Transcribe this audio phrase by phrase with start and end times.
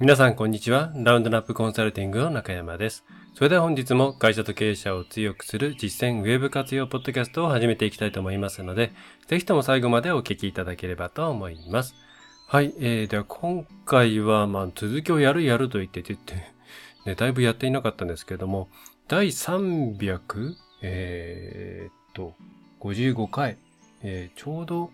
[0.00, 0.90] 皆さんこんにちは。
[0.96, 3.04] ラウンドナップコンサルティングの中山です。
[3.34, 8.92] それでは本日も会社と経営者を強くする実践ウェブ活用ポッドキャストを始めていきたいと思いますので、
[9.26, 11.94] ぜひとも最後までお聞きいただければと思います。
[12.46, 12.72] はい。
[12.78, 16.46] えー、では今回は、まあ、続きをやるやると言って言って、
[17.04, 18.70] ね、だいぶやっていなかったんですけども、
[19.06, 22.34] 第300、えー、っと、
[22.80, 23.58] 55回、
[24.02, 24.90] えーちょうど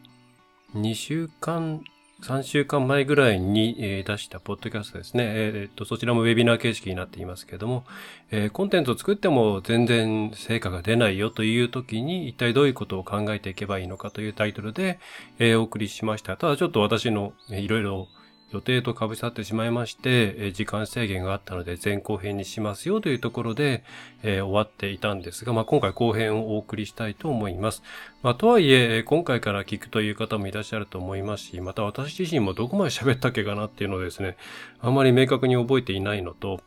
[0.74, 1.84] 2週間、
[2.22, 5.24] 3週間前ぐらいに、え出したポッドキャストですね。
[5.26, 7.84] えーっと、そちらもウェビナー形式になっていますけれども、
[8.30, 14.98] えーコンテンツを作っても全然成果が出ないよという時に、一体どういうことを考えていけばいいのかというタイトルで、
[15.38, 16.38] えお送りしました。
[16.38, 18.08] ただちょっと私の、いろいろ
[18.52, 23.82] 予定と被さってしまいまして、時間制限があったので前後編にしますよというところで、
[24.22, 27.82] えー終わっていたんですが、まあ、今回後編をお送りしたいと思います。
[28.22, 34.36] まあ、とはいえ、今回から聞くという方もいらっしゃると思いますし、また私自身もどこまで喋ったっけかなっていうのをですね、
[34.80, 36.60] あまり明確に覚えていないのと、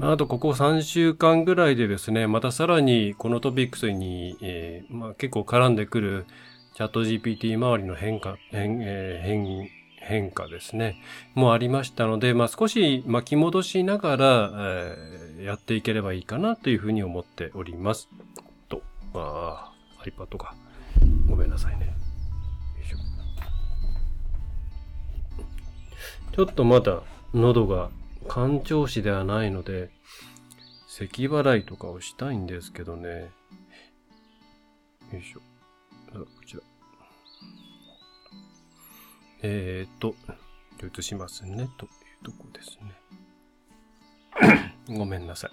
[0.00, 6.26] ああとここ3週間ぐらいでですね、またさらにこのトピックスに、えーまあ、結構絡んでくる
[6.74, 9.68] チャット GPT 周りの変化、変、えー変、
[10.02, 10.96] 変化ですね、
[11.34, 18.08] もありましたので、まあ、少し巻き戻しながら、えーやっていければいいかなというふうに思っております。
[18.68, 18.82] と、
[19.14, 20.54] ああ、iPad が。
[21.28, 21.92] ごめんなさいね。
[26.32, 27.02] ちょっとまだ
[27.34, 27.90] 喉が
[28.26, 29.90] 干潮しではないので、
[30.88, 33.30] 咳払いとかをしたいんですけどね。
[35.12, 35.40] よいしょ。
[36.12, 36.71] こちら。
[39.42, 40.14] えーと、
[40.98, 41.90] 映しますね、という
[42.24, 42.92] とこですね。
[44.96, 45.50] ごめんなさい。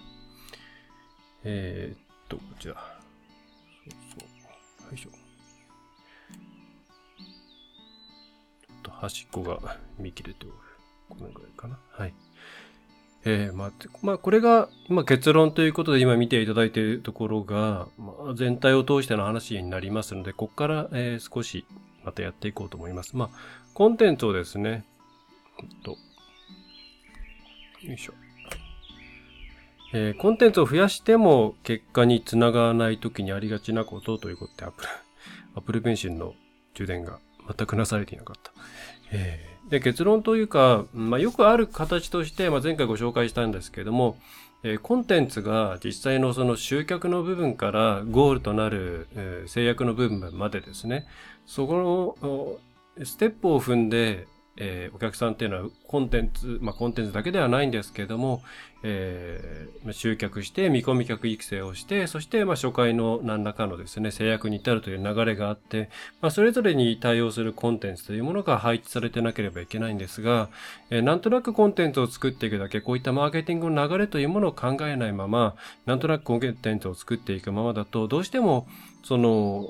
[1.44, 2.74] えーっと、こちら。
[2.74, 2.80] そ
[4.16, 4.26] うそ
[4.86, 4.90] う。
[4.90, 5.10] よいしょ。
[5.10, 5.16] ちょ
[8.74, 10.54] っと端っこが見切れておる。
[11.08, 11.78] このぐらいかな。
[11.90, 12.14] はい。
[13.24, 13.72] えー、まあ、
[14.02, 21.66] まあ、これが、まあ、結論ということで今見ていただいているところが、まあ、全体を通しての話になりますので、ここから、えー少し
[22.02, 23.16] またやっていこうと思います。
[23.16, 23.30] まあ、
[23.74, 24.84] コンテンツをですね、
[25.62, 25.92] えっと、
[27.86, 28.14] よいしょ。
[29.92, 34.88] えーコンテンツを増やしても結果につながらないときにありがちなことということで、Apple、
[35.56, 36.34] Apple Pencil の
[36.74, 37.18] 充電が
[37.56, 38.52] 全くなされていなかった。
[39.12, 44.16] えーで、結論というか、まあ、よくある形として、まあ、前回ご紹介したんですけれども、
[44.62, 51.06] えーコンテンツが実際のその集客の部分からゴールとなる、えー制約の部分までですね、
[51.46, 52.58] そこの
[53.04, 58.42] ステップを踏んで、えーお客さんっていうのはコンテンツ、まあ、コンテンツだけではないんですけれども、
[58.82, 65.88] えー集客して見込み客育成をして、そしてまあ初回の何らかのですね、制約に至るという流れがあって、
[66.20, 70.50] まあ、それぞれに対応するコンテンツというものが配置されてなければいけないんですが、
[70.90, 75.54] えーなんとなくコンテンツを作っていくだけ、こういったマーケティングの流れというものを考えないまま、
[75.86, 78.66] なんとなくコンテンツを作っていくままだと、どうしても、
[79.04, 79.66] その、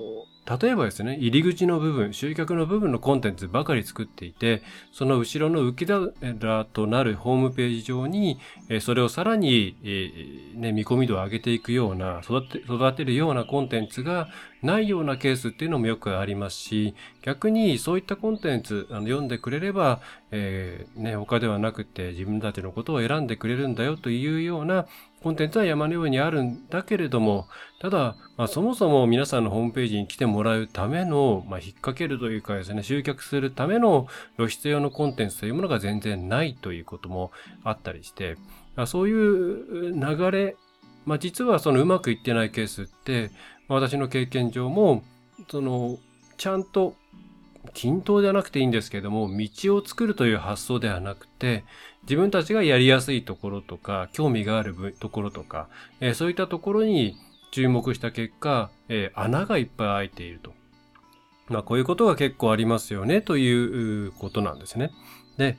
[0.59, 8.41] 例えばですね、入り口の部分、集客の部分のコンテンツばかり作っていて、その後ろの浮き皿となるホームページ上に、
[8.81, 9.77] それをさらに、
[10.57, 14.29] ね、見込み度を上げていくような、育て、育てるようなコンテンツが
[14.63, 20.01] ないようなケースっていうのもよくありますし、逆にそういったコンテンツあの読んでくれれば、
[20.31, 24.87] えーね、他ではなくて自分たちのことを選んでくれるんだよというような
[25.23, 27.47] コンテンツは山のようにあるんだけれども、
[27.81, 34.07] ただ、まあ、そもそも皆さんのホームページに来てもらうための、まあ、引っ掛けるというかですね、集客するための
[34.37, 37.33] 露出用のコンテンツというものが全然ないということも
[37.65, 38.39] あったりして、
[38.87, 40.57] そういう流れ、
[41.05, 43.31] まあ、実はそのうまくいってないケースって、
[43.75, 45.03] 私の経験上も、
[45.51, 45.99] その、
[46.37, 46.95] ちゃんと
[47.75, 51.65] 均等じゃなくていいんですけども、道を作るという発想ではなくて、
[52.03, 55.69] 自分たちがやりやすいところとか、興味があるところとか、
[56.01, 57.17] えーそういったところに
[57.53, 60.53] 注目した結果、えー穴がいっぱい開いていると。
[61.49, 64.91] まあ、こういうことが結構ありますよね、ということなんですね。
[65.37, 65.59] で、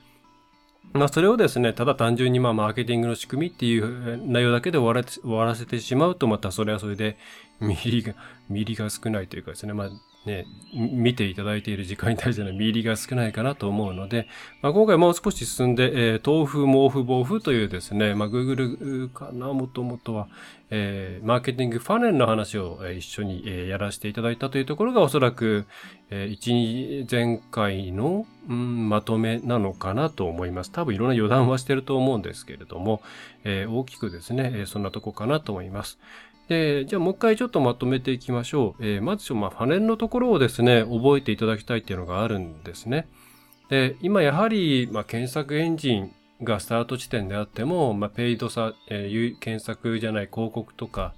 [0.94, 7.18] まあ、それをですね、ただ単純にまあ、マーケティングの仕組みっていう内容だけで終わら終わらせてしまうと、またそれはそれで、
[7.62, 8.14] ミリが、
[8.50, 9.90] ミリが少ないというかですね、まあ、
[10.26, 14.28] ね、見ていただいている時間に対してのミリが少ないかなと思うので、
[14.62, 20.28] まあ、今回もう少し進んで、えー豆腐、毛布、暴風というですね、まあ、Google かな、もともとは、
[20.70, 25.66] えーマーケティングファネルの話を、えー一緒に、えーやらせていただいたというところがおそらく、
[26.12, 30.72] えー一、前回の、うん、まとめなのかなと思います。
[30.72, 33.02] 多分いろんな余談はしてると思うんですけれども、
[33.44, 35.98] えー大きくですね、えーそんなとこかなと思います。
[36.52, 38.86] で、じゃあもう一回ちょっとまとめていきましょう。
[38.86, 43.08] えーまず、まあ、ファネルのところをですね、覚えていただきたいっていうのがあるんですね。
[43.70, 46.12] で、今やはり、まあ、検索エンジン
[46.44, 51.14] がスタート地点であっても、まあ、ペイドさ、えー、検索じゃない広告とか、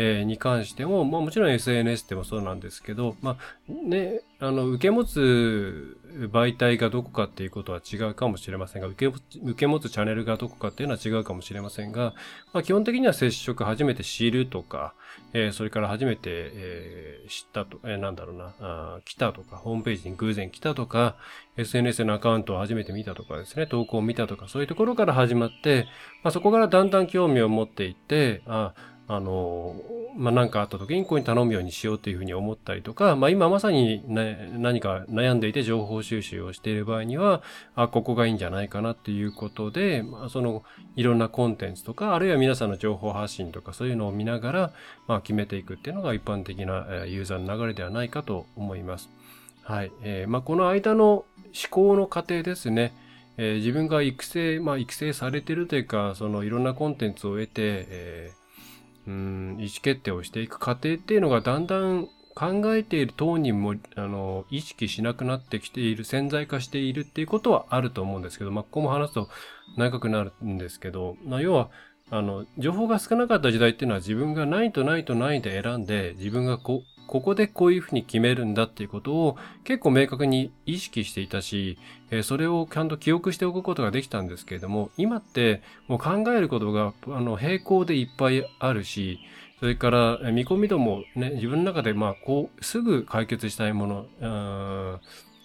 [0.00, 5.98] えー、に関しても、まあもちろん SNS でもそうなんですけど、まあね、あの、受け持つ
[6.32, 9.12] 媒体がどこかっていうことは違うかもしれませんが、受け
[9.42, 12.14] 受け持つチャンネルがどこかっていうのは違うかもしれませんが、
[12.52, 14.94] まあ基本的には接触、初めて知るとか、
[15.32, 21.16] えー、それから初めて、えー、知ったと、えー、なんだろうなあ、来たとか、ホームページに偶然来たとか、
[21.56, 25.88] SNS のアカウントを初めて見たとかですね、投稿を見たとか、そういうところから始まって、
[26.22, 28.74] まあそこからだんだん興味を持っていって、あ
[29.08, 29.74] あの、
[30.16, 37.42] まあ、何かあった時にここに頼むようにしようっていうふうに思ったりとか、まあ、今まさに、ね、何か悩んでいて情報収集をしている場合には、
[37.74, 40.62] あ、ここがいいんじゃないかなっていうことで、まあ、その、
[40.94, 44.72] いろんなコンテンツとか、あるいは皆さんの情報発信とか、そういうのを見ながら、
[45.06, 49.08] まあ、決めていくっていうのが一般的なユーザーの流れではないかと思います。
[49.62, 49.92] はい。
[50.02, 51.24] えー、まあ、この間の思
[51.70, 52.92] 考の過程ですね。
[53.38, 58.47] えー、自分が育成、まあ、育成されてるというか、そのいろんなコンテンツを得て、えー
[59.08, 69.28] うん意思決定をしていく過程っていうのがだんだん考えている当人もあの意識しなくなってきている潜在化しているっていうことはあると思うんですけど、まあ、ここも話すと
[69.76, 71.70] 長くなるんですけど、まあ、要は
[72.10, 81.78] あの情報が少なかった時代っていうのは自分がないとないとないで選んで自分がこここでこういうふうに決めるんだっていうことを結構明確に意識していたし、
[82.10, 89.18] えそれをちゃんと記憶しておくことができたんですけれども、今ってもう考えることがあの並行でいっぱいあるし、
[89.58, 95.00] それから見込み度もね、自分の中でまあこう、すぐ解決したいもの、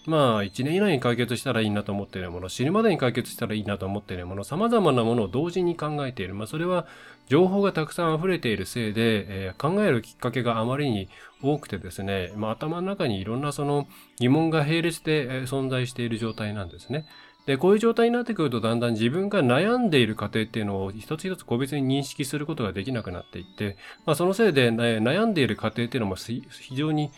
[0.06, 6.34] まあ、一年以内に解決したらいいなと思っているもの、死ぬまでに解決したらいいなと思っているもの、様々なものを同時に考えている。
[6.34, 6.86] まあ、それは
[7.28, 11.08] 情報がたくさん溢れているせいで、えー、考えるきっかけがあまりに
[11.42, 13.86] 多くてですね、まあ、頭の中にいろんなその
[14.18, 17.06] 疑問が並列で、えー、存在している状態なんですね。
[17.46, 23.76] で、こういう状態になってくるとだんだん自分が悩んでいる過程っていうのを一つ一つ個別に認識することができなくなっていって、
[24.06, 26.42] まあ、そのせいで、ね、悩んでいる過程っていうのも非
[26.74, 27.10] 常に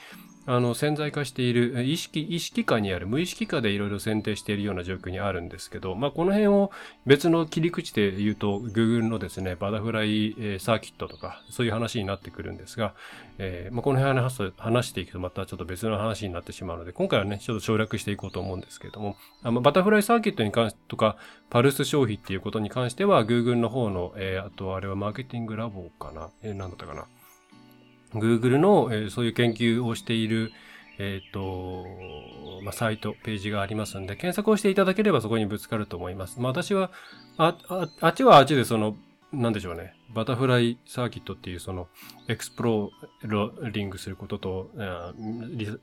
[0.46, 6.70] あの、潜在化している、意識、意識下にある、無意識下でいろいろ選定しているような状況にあるんですけど、まあ、この辺を
[7.04, 12.94] 別の切り口で言うと、Google のですね、バタフライ、サーキットとか、そういう話になってくるんですが、
[13.38, 21.16] えー、まあ、この辺話話していくとまたちょっと別の話になってしまうので、今回はね、ちょっと省略していこうと思うんですけれども、あのバタフライサーキットに関してとか、
[21.50, 27.06] パルス消費っていうことに関しては、Google の方の、えー、あとあれはマーケティングラボかな、えー、なんだったかな。
[28.14, 30.52] Google の、えー、そういう研究をしている、
[30.98, 31.84] えっ、ー、と、
[32.62, 36.40] まあ、サイト、ページがありますんで、検索をしていただければそこにぶつかると思います。
[36.40, 36.90] まあ、私は、
[37.36, 38.96] あ、あ、あっちはあっちでその、
[39.32, 39.94] なんでしょうね。
[40.14, 41.88] バタフライサーキットっていうその、
[42.28, 44.70] エクスプローリングすることと、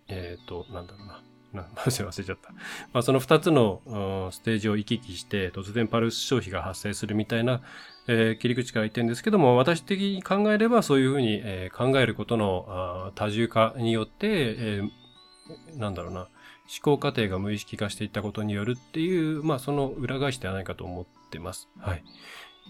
[0.08, 1.22] えっ、ー、と、なんだろうな。
[1.54, 2.52] な、 忘れちゃった。
[2.94, 7.62] まあ、その二つのステージを行き来して、突然パルス消費が発生するみたいな、
[8.08, 16.30] えー、切り口から言ってるんですけども、私的に考えればそういうふうに、えー、考えることの多重化によって、えー、なんだろうな、思
[16.82, 21.70] 考過程が無意識化していったことによるっていう、まあその裏返しではないかと思ってます。
[21.80, 22.04] はい。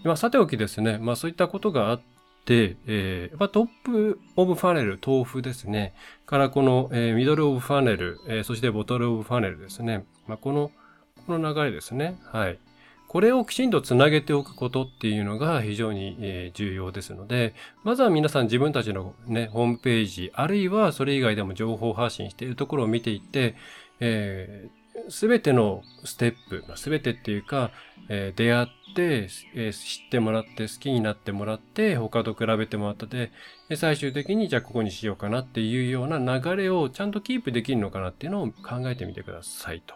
[0.04, 2.00] まあさておきですね、まあそういったことがあっ
[2.44, 5.94] て、えー、やっぱ top of funnel、TOFU ですね。
[6.26, 10.04] からこの、えー、 middle of funnel、えー、そして bottom of funnel ですね。
[10.26, 10.70] まあこの、
[11.26, 12.18] この流れですね。
[12.24, 12.58] はい。
[13.14, 17.54] これをきちんとつなげておくことっていうのが非常に、え重要ですので、
[17.84, 23.54] まずは皆さん自分たちのね、ホームページ、あるいはそれ以外でも情報発信しているところを見ていって、
[24.00, 24.68] え
[25.08, 27.70] す、べてのステップ、すべてっていうか、
[28.08, 28.66] えー、出会っ
[28.96, 33.30] て、えー、知ってもらって、好きになってもらって、他と比べてもらったで、
[33.76, 39.94] 最終的にじゃあここにしようかなっていうような流れをちゃんとキープできるのかなっていうのを考えてみてくださいと。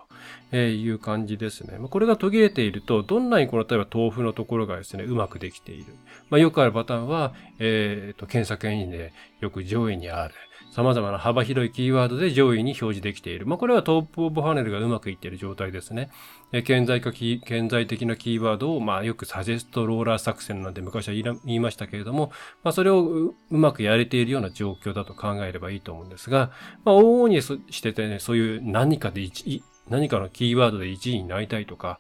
[0.51, 1.79] え、いう感じですね。
[1.79, 5.95] ま、これが途切れていると、どんなにこの例えば豆腐のところがですね、うまくできている。
[6.31, 10.35] まあ、よくあるパターンは、え、ー、と、検索エンジンでよく上位にある。
[10.71, 13.47] 様々な幅広いキーワードで上位に表示できている。
[13.47, 16.11] まあ、これはトップオブファネルがうまくいっている状態ですね。
[16.53, 22.33] え顕在化キ、顕在的なキーワードを、まあ、よくサジェストローラー作戦なんて昔は言いましたけれども、
[22.65, 26.51] まあ、それをうまくやれているような状況だと考えればいいと思うんですが、
[26.85, 31.99] まあ、往々にしててね、そういう何かで一、何かのキーワードで1位になりたいとか、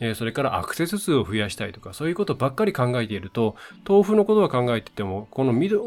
[0.00, 3.56] え、それからアクセス数を増やしたいとか、そういうことばっかり考えていると、
[3.88, 5.84] 豆腐のことは考えてても、このミド,、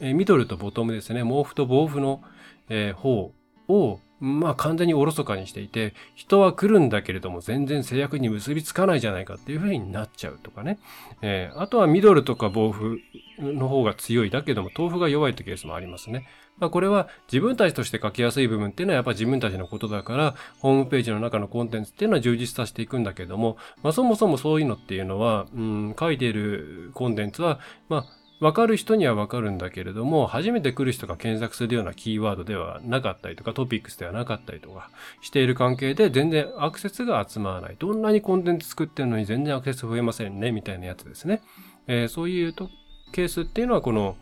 [0.00, 2.22] え、ミドルとボトムですね、毛布と防腐の、
[2.68, 3.32] え、方
[3.68, 10.78] を、まあ完全におろそかにしていて、人は来るんだけれども全然制約に結びつかないじゃないかっていうふうになっちゃうとかね。
[11.22, 12.98] えー、あとはミドルとか防腐、
[13.40, 16.26] の方が強いだけども、豆腐が弱いってケースもありますね。
[16.58, 28.04] まあこれは自分たちとして書きやすい部分っていうのはやっぱ自分たちのことだから、ホームページの中のコンテンツっていうのは充実させていくんだけども、まあそもそもそういうのっていうのは、うん、書いているコンテンツは、まあ
[28.40, 34.90] わかる人にはわかるんだけれども、初めて来る人が検索するようなキーワードではなかったりとか、トピックスではなかったりとか
[35.22, 37.76] している関係で、全然アクセスが集まらない。
[37.78, 41.42] どんなにコンテンツ作ってるのに全然アクセス増えませんね、みたいなやつですね。
[41.88, 42.70] えー、そういうと
[43.12, 44.16] ケースっていうのは、この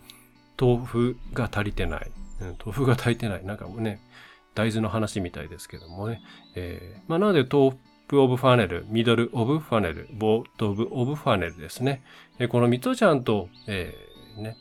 [0.59, 2.11] 豆腐が足りてない。
[2.41, 3.45] うん、豆腐が足りてない。
[3.45, 4.01] なんかもうね、
[4.55, 6.23] 大豆の話みたいですけどもね。
[6.55, 7.77] えー、まあ、なので、 top
[8.09, 12.03] of funnel、middle of funnel、bottom of funnel ですね。
[12.39, 14.06] えこの3つをちゃんと、えー、
[14.37, 14.57] ね、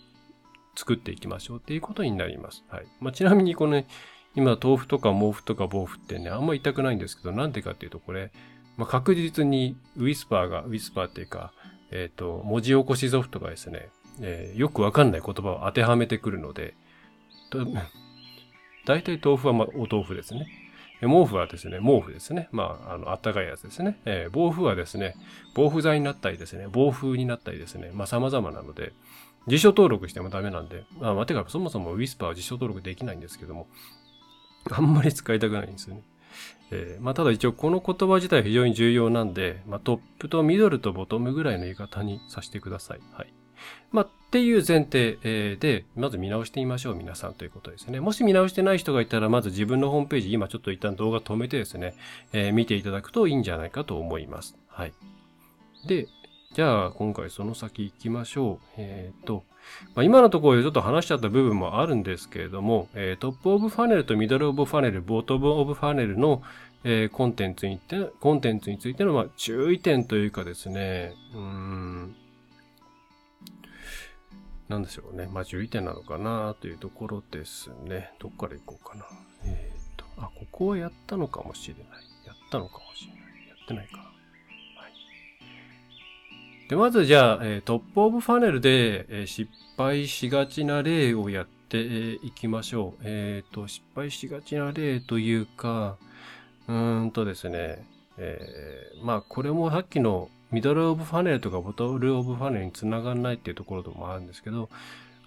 [0.75, 2.63] 作っていきましょうっていうことになります。
[2.69, 2.85] はい。
[2.99, 3.87] まあ、ちなみにこの、ね、
[4.35, 8.31] 今、 TOFU とか MOFU とか BOFU ってね、あんま言いたくないんですけど、なんでかっていうと、これ、
[8.77, 11.53] まあ、確実に Whisper が、 Whisper っていうか、
[11.91, 13.89] えっ、ー、と、文字起こしソフトがですね、
[14.21, 16.75] えー、よくわかんない言葉を当てはめてくるので、
[18.85, 20.47] 大体豆腐は、まあ、お豆腐ですね。
[21.01, 22.47] 毛布はですね、毛布ですね。
[22.51, 23.99] まあ、あの、あったかいやつですね。
[24.05, 25.15] えー、防風はですね、
[25.53, 28.93] 防風剤になったりですね、防風になったりですね、まあ、様々なので、
[29.47, 33.67] 辞書登録してもダメなんで、まあ、てか、そもそもウィスパーは辞書登録できないんですけども、
[34.71, 36.03] あんまり使いたくないんですよね。
[36.71, 42.99] えー、まあ、ただ一応この言葉自体非常に重要なんで、まあ、トップとミドルとボトムぐらいの言い方にさせてください。
[43.13, 43.33] はい。
[43.91, 47.99] まあ、っていう前提、え、で、まず見直してみましょう、皆さんということですね。
[47.99, 51.95] もし見直してない人がいたら、まず自分のホームページ、今ちょっと一旦動画止めてですね、
[52.33, 54.57] えー、見ていただくといいんじゃないかと思います。
[54.67, 54.93] はい。
[55.87, 56.07] で、
[56.55, 58.67] じゃあ、今回その先行きましょう。
[58.77, 59.43] えっ、ー、と、
[59.93, 66.41] まあ、今のところちょっと話しちゃった部分もあるんですけれども、えー、トップオブファネルと middle of funnel、bottom of funnel の、
[66.85, 72.15] えー、コンテンツにて、コンテンツについての、まあ、注意点というかですね、うーん、
[74.69, 75.27] なんでしょうね。
[75.29, 78.13] まあ、注意点なのかなというところですね。
[78.17, 79.05] どっから行こうかな。
[79.43, 81.85] えっ、ー、と、あ、ここはやったのかもしれない。
[82.25, 83.21] やったのかもしれない。
[83.49, 84.04] やってないか。
[86.67, 93.03] で、まずじゃあ、えー、 top of funnel で、えー、失敗しがちな例をやっていきましょう。
[93.03, 95.97] えっ、ー、と、失敗しがちな例というか、
[96.67, 97.85] うーんとですね、
[98.17, 104.69] えー、まあ、これもさっきの middle of funnel とか bottom of funnel につながらないっていうところでもあるんですけど、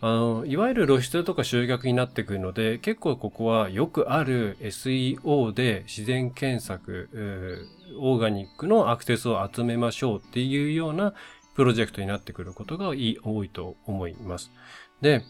[0.01, 7.09] あの、いわゆる露出とか集客になってくるので、結構ここはよくある SEO で自然検索、
[7.99, 11.15] オーガニックのアクセスを集めましょうっていうような
[11.55, 12.95] プロジェクトになってくることが多
[13.45, 14.51] いと思います。
[15.01, 15.23] で、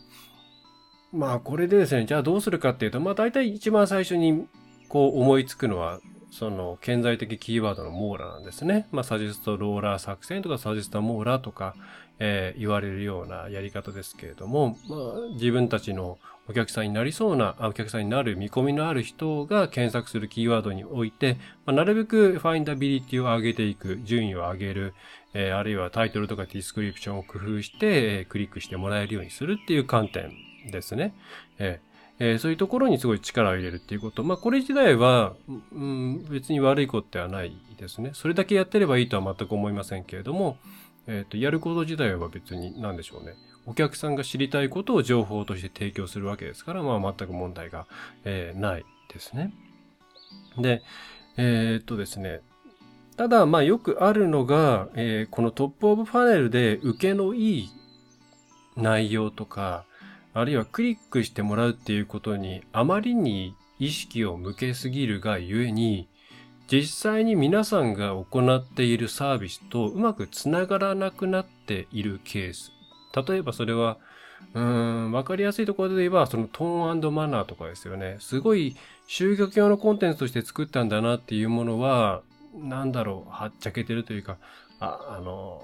[1.13, 4.47] まあこれでですね、じゃあどうするかっていうと、まあ大体一番最初に
[4.89, 6.01] こう思いつくのは、
[6.31, 8.87] その顕在的キーワードの網羅なんですね。
[8.93, 11.75] まあ、サジェストローラー作戦とかサジェスト網羅とか、
[12.19, 14.99] えー、言われるようなやり方ですけれども、まあ、
[15.33, 21.37] 自分たちのお客さんになりそうな、お客さんになる見込みのある人が検索するキーワードにおいて、
[21.67, 24.95] まあ、なるべく findability を上げていく、順位を上げる、
[25.35, 30.33] えー、あるいはタイトルとか description を工夫して、えー、クリックしてもらえるようにするっていう観点
[30.71, 31.15] ですね。
[31.59, 31.89] えー
[32.21, 34.25] えー、そういうところにすごい力を入れるっていうこと。
[34.25, 35.35] まあ、これ自体は、
[35.73, 38.11] うん、別に悪いことではないですね。
[38.13, 40.59] それだけやってればいいとは全く思いませんけれども、
[41.07, 43.35] えっ、ー、と、やること自体は別に何でしょうね。
[43.69, 47.87] お客さんが知りたいことを情報として提供するわけですから、まあ、全く問題が、
[48.25, 49.53] えー、ないですね。
[50.57, 50.83] で、
[51.37, 52.41] えー、っとですね。
[53.19, 57.71] ただ、まあ、よくあるのが、えー、このトップオブファネルで受けのいい
[58.75, 59.85] 内容とか、
[60.33, 66.09] あるいはクリックしてもらうっていうことにあまりに意識を向けすぎるがゆえに、
[66.73, 72.78] 実際に皆さんが行っているサービスとうまくつながらなくなっているケース。
[73.27, 73.99] 例えばそれは、
[74.55, 78.17] うーん、わかりやすいところで言えば、そのトーンマナーとかですよね。
[78.21, 82.23] すごい集客用のコンテンツとして作ったんだなっていうものは、
[82.55, 84.37] なんだろう、はっちゃけてるというか、
[84.81, 85.63] あ、あの、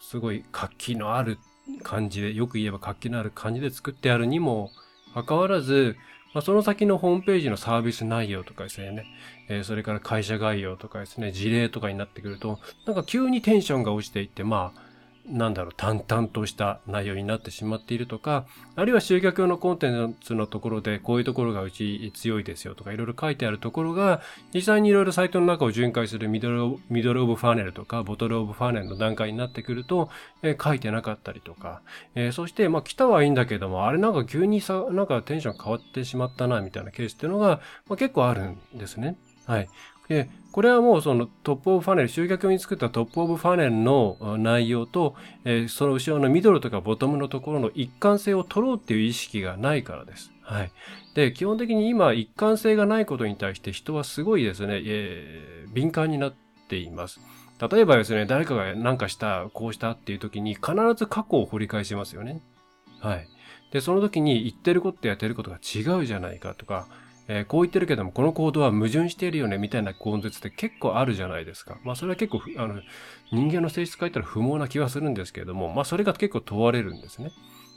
[0.00, 1.38] すごい活気のある
[1.82, 4.70] 感じで、よく言えば活気のある感じで作ってあるにも
[5.14, 5.96] かかわらず、
[6.34, 9.06] まあ、その先のホームページのサービス内容とかですね、
[9.48, 14.80] えー、それから会社概要とかですね、事例とかになってくると、なんか急にテンションが落ちていって、まあ、
[15.26, 24.20] なんだろう、淡々とした内容になってしまっているとか、あるいは集客用のコンテンツのところで、こういうところがうち強いですよとか、いろいろ書いてあるところが、
[24.52, 30.10] 実際にいろいろサイトの中を巡回するミドルミドルオブファネルとか、ボトルオブファネルの段階になってくると、
[30.42, 31.80] え、書いてなかったりとか、
[32.14, 39.16] え、そして、まあ、来たはいいんだけども、あれなんか急にさ、なんかテンション変わってしまったな、みたいなケースっていうのが、まあ、結構あるんですね。
[39.46, 39.68] はい。
[40.08, 50.32] で、これはもうその top of funnel、集客用に作った top of funnel の内容と、えー、その後ろのミドルとかボトムのところの一貫性を取ろうっていう意識がないからです。
[50.42, 50.70] はい。
[51.14, 56.34] で、基本的に今一貫性がないことに対して人はすごいですね、えー、敏感になっ
[56.68, 57.20] ています。
[57.70, 62.42] 例えばですね、誰かが何かした、こうしたっていう時に必ず過去を掘り返しますよね。
[63.00, 63.28] はい。
[63.70, 66.86] で、その時に言ってることとやってることが違うじゃないかとか、
[67.28, 71.78] えー、こう言ってるけども、この行動は矛盾しているよね、みたいな根絶って結構あるじゃないですか。
[71.84, 72.80] まあ、それは結構、あの、
[73.32, 77.30] 人間の性質書いたら不毛な気はするんですけれども、まあ、それが結構問われるんですね。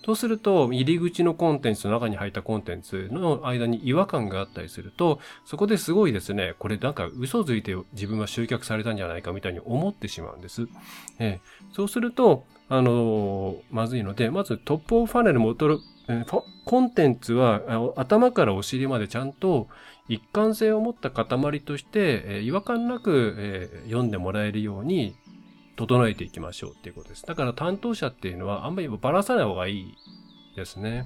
[0.05, 10.67] そうすると、入り口のコンテンツと中に入ったコンテンツの間に違和感があったりすると、そこですごいですね、これなんか嘘ついて自分は集客されたんじゃないかみたいに思ってしまうんです。
[11.19, 15.79] えー、そうすると、あのー、まずいので、まずトップオブファネル戻る
[16.65, 19.67] コンテンツは頭からお尻までちゃんと
[20.07, 25.15] 一貫性を持った塊として、え、違和感なく、え、読んでもらえるように
[25.75, 27.25] 整えていきましょうっていうことです。
[27.25, 29.95] だから担当者っていうのはあんまりばらさない方がいい
[30.55, 31.05] ですね。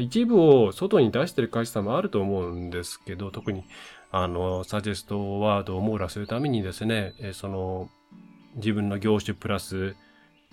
[0.00, 3.64] 一部を外に出してる会社さんもあると思うんですけど、特に
[4.10, 7.88] あの、サジェストワードを網羅するためにですね、えその、
[8.56, 9.96] 自分の業種プラス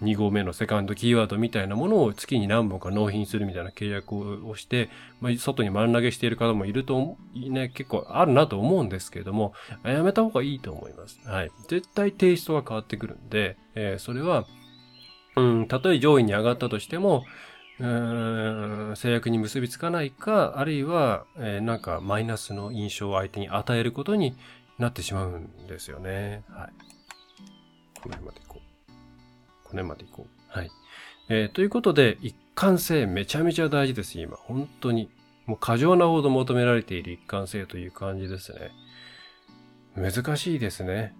[0.02, 4.90] 2号目のセカンドキーワードみたいなものを月に何本か納品するみたいな契約をして、
[5.20, 9.54] まあ、外に丸投げしている方もいると、ね、結構あるなと思うんですけれども、
[9.84, 11.20] やめた方がいいと思います。
[11.26, 11.52] はい。
[11.68, 14.46] 絶対テイストが変わってくるんで、えー、それは、
[15.36, 17.26] うん、たとえ上位に上がったとしても、
[17.80, 24.36] うーん制約に結びつかないか、あるいは、えー、なんかマイナスの印象を相手に与えることに
[24.78, 26.44] なってしまうんですよね。
[26.50, 26.70] はい。
[28.02, 28.49] この辺まで
[29.74, 29.78] 行こう。
[29.78, 30.58] この辺まで行こう。
[30.58, 30.72] はい。
[31.30, 34.36] えー、ということで、一貫性めちゃめちゃ大事です、今。
[34.36, 35.10] 本当に。
[35.46, 38.72] もう過剰なほど求められている一貫性という感じですね。
[39.96, 41.16] 難しいですね。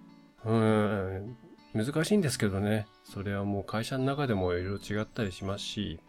[0.46, 1.36] うん。
[1.74, 2.88] 難しいんですけどね。
[3.04, 6.00] それはもう会社の中でもいろいろ違ったりしますし、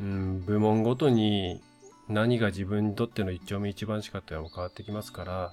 [0.00, 1.60] うん、部門ごとに
[2.08, 5.52] 何が自分にとっての一丁目一番しかっていうのも変わってきますから、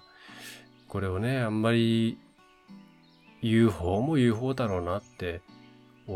[0.88, 2.18] これをね、あんまり
[3.42, 5.42] 言う方も言う方だろうなって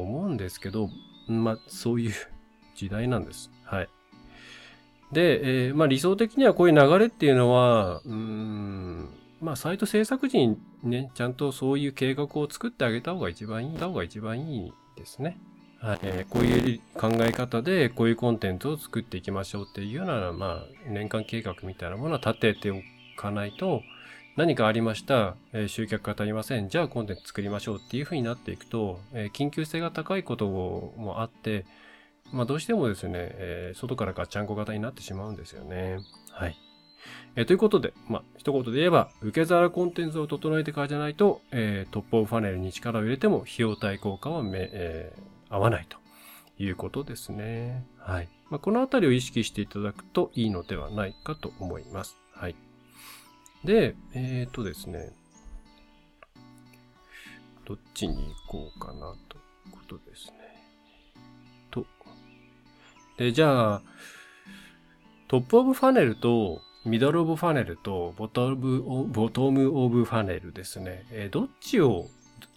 [0.01, 0.89] 思うんですけど、
[1.27, 2.13] まあ、そういう
[2.75, 3.51] 時代なんです。
[3.63, 3.89] はい。
[5.11, 9.09] で、えー、まあ理想的にはこういう流れっていうのは、うん、
[9.41, 15.37] まあサイト制作時にね、ちゃんとそういう計画を作ってあげた方が一番いい、た方が一番いいですね。
[15.79, 15.99] はい。
[16.01, 22.81] えー、こういう考え方でこういうコンテンツを作っていきましょうっていうような、まあ年間計画みたいなものは立ててお
[23.15, 23.83] かないと、
[24.35, 31.65] 何かありました、えー、集客が足りません、じゃあコンテンツ作りましょうっていう風になっていくと、えー、緊急性が高いこともあって、
[32.31, 35.99] まあどうしてもですね、えー、外からガッチャンコ型になってしまうんですよね。
[36.31, 36.57] はい。
[37.35, 45.97] えー、ということで、まあ一言で言えば、受け皿コンテンツを整えてからじゃないと、えー、 top of funnel に力を入れても費用対効果はめ、えー、合わないと
[46.57, 47.85] いうことですね。
[47.99, 48.29] はい。
[48.49, 52.22] まあ、このあたりを意識していただくといいのではないかと思います。
[53.63, 55.11] で、えっ、ー、とですね、
[57.65, 60.33] どっちに行こうかなということですね。
[61.71, 61.85] と。
[63.17, 63.81] で、じゃあ、
[65.27, 71.05] top of funnel と middle of funnel と bottom bottom of funnel ですね。
[71.11, 72.07] えー、どっちを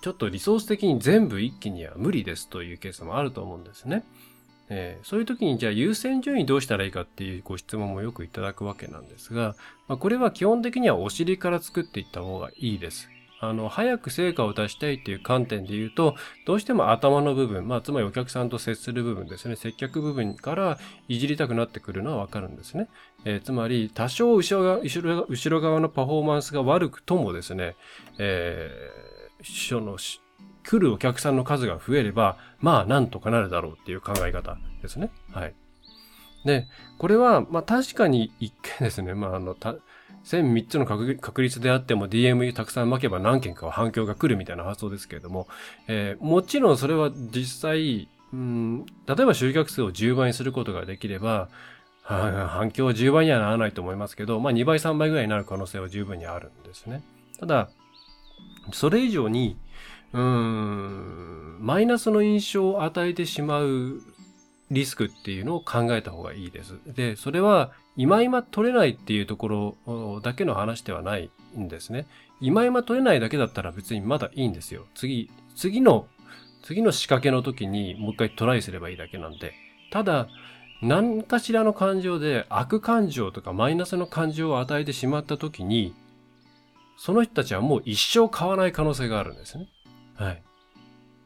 [0.02, 4.04] ちょっとリソース的に全部一気には無理ですというケースもあると思うんですね。
[4.68, 9.54] えー、そういう時にじゃあ優先順位どうしたらいいかっていうご質問もよくいただくわけなんですが、
[9.88, 13.08] まあ、これは基本的にはお尻から作っていった方がいいです。
[13.38, 22.88] あの、早く成果を出したいっていう観点で言うと、どうしても頭の部分、まあ、つまりお客さんと接する部分ですね、接客部分からいじりたくなってくるのはわかるんですね。
[23.24, 27.76] えー、つまり、多少後ろ側後ろ側のパフォーマンスが悪くともですね、
[28.18, 29.98] えー、その、
[30.66, 35.10] 来るお客さんの数が増えれば、まあなんとかなるだろうっていう考え方ですね。
[35.32, 35.54] はい。
[36.44, 36.66] で、
[36.98, 39.76] これは、まあ確かに一見ですね、まああの、た、
[40.24, 45.46] 1003つの確率であっても DMU たくさん巻けば何件かは反響が来るみたいな発想ですけれども、
[45.86, 51.48] えー、もちろんそれは実際、うん、例えば集客数を10倍にすることができれば、
[52.02, 57.02] 反響は10倍にはならないと思いますけど、まあ2倍3倍ぐらいになる可能性は十分にあるんですね。
[57.38, 57.68] ただ、
[58.72, 59.56] それ以上に、
[60.16, 64.00] うん、マイナスの印象を与えてしまう
[64.70, 66.78] リスクっていうのを考えた方がいいです。
[66.86, 72.06] で、それは今今取れないっていうところだけの話ではないんですね。
[72.40, 74.86] 今今取れないだけだったら別にまだいいんですよ。
[74.94, 76.08] 次、次の、
[76.62, 79.52] 次の仕掛けの時にもう一回トライすればいいだけなんで。
[79.90, 80.28] ただ、
[80.80, 85.94] 何かしらの感情で悪感情とかマイナスの感情を与えてしまった時に、
[86.96, 89.68] その人たちはもう一生買わない可能性があるんですね。
[90.16, 90.42] はい。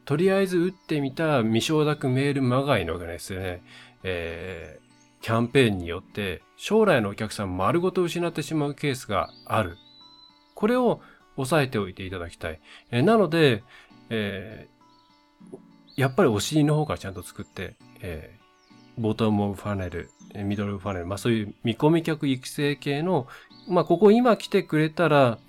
[0.05, 3.61] とりあえず打ってみた未承諾メールまがいのですね、
[4.03, 9.77] えー、キャンペーンによって将来のお客さん丸ごと失ってしまうケースがある。
[10.55, 11.01] これを
[11.37, 12.59] 押さえておいていただきたい。
[12.91, 13.63] えー、なので、
[14.09, 15.57] えー、
[16.01, 23.27] やっぱりお尻の方からちゃんと作って、えー、ボトムオブファネル、ミドルファネル、まあそういう見込み客育成系の、
[23.69, 25.39] まあここ今来てくれたら、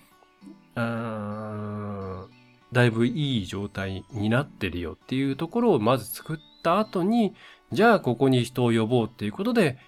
[0.74, 1.51] あ
[2.72, 7.34] だいぶいい状態になってるよっていうところをまず作った後に、
[7.70, 9.78] じゃあここに人を呼ぼうっていうことで、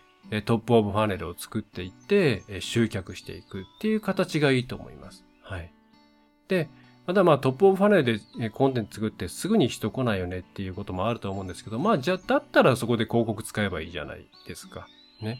[0.47, 5.25] top of funnel を作っていって、集客していくっていう形がいいと思います。
[5.43, 5.73] はい。
[6.49, 6.69] で、
[7.07, 14.89] まだまあ top of funnel でコンテンツ作ってすぐに人来ないよねっていうこともあると思うんですけど、まあじゃあだったらそこで広告使えばいいじゃないですか。
[15.21, 15.39] ね。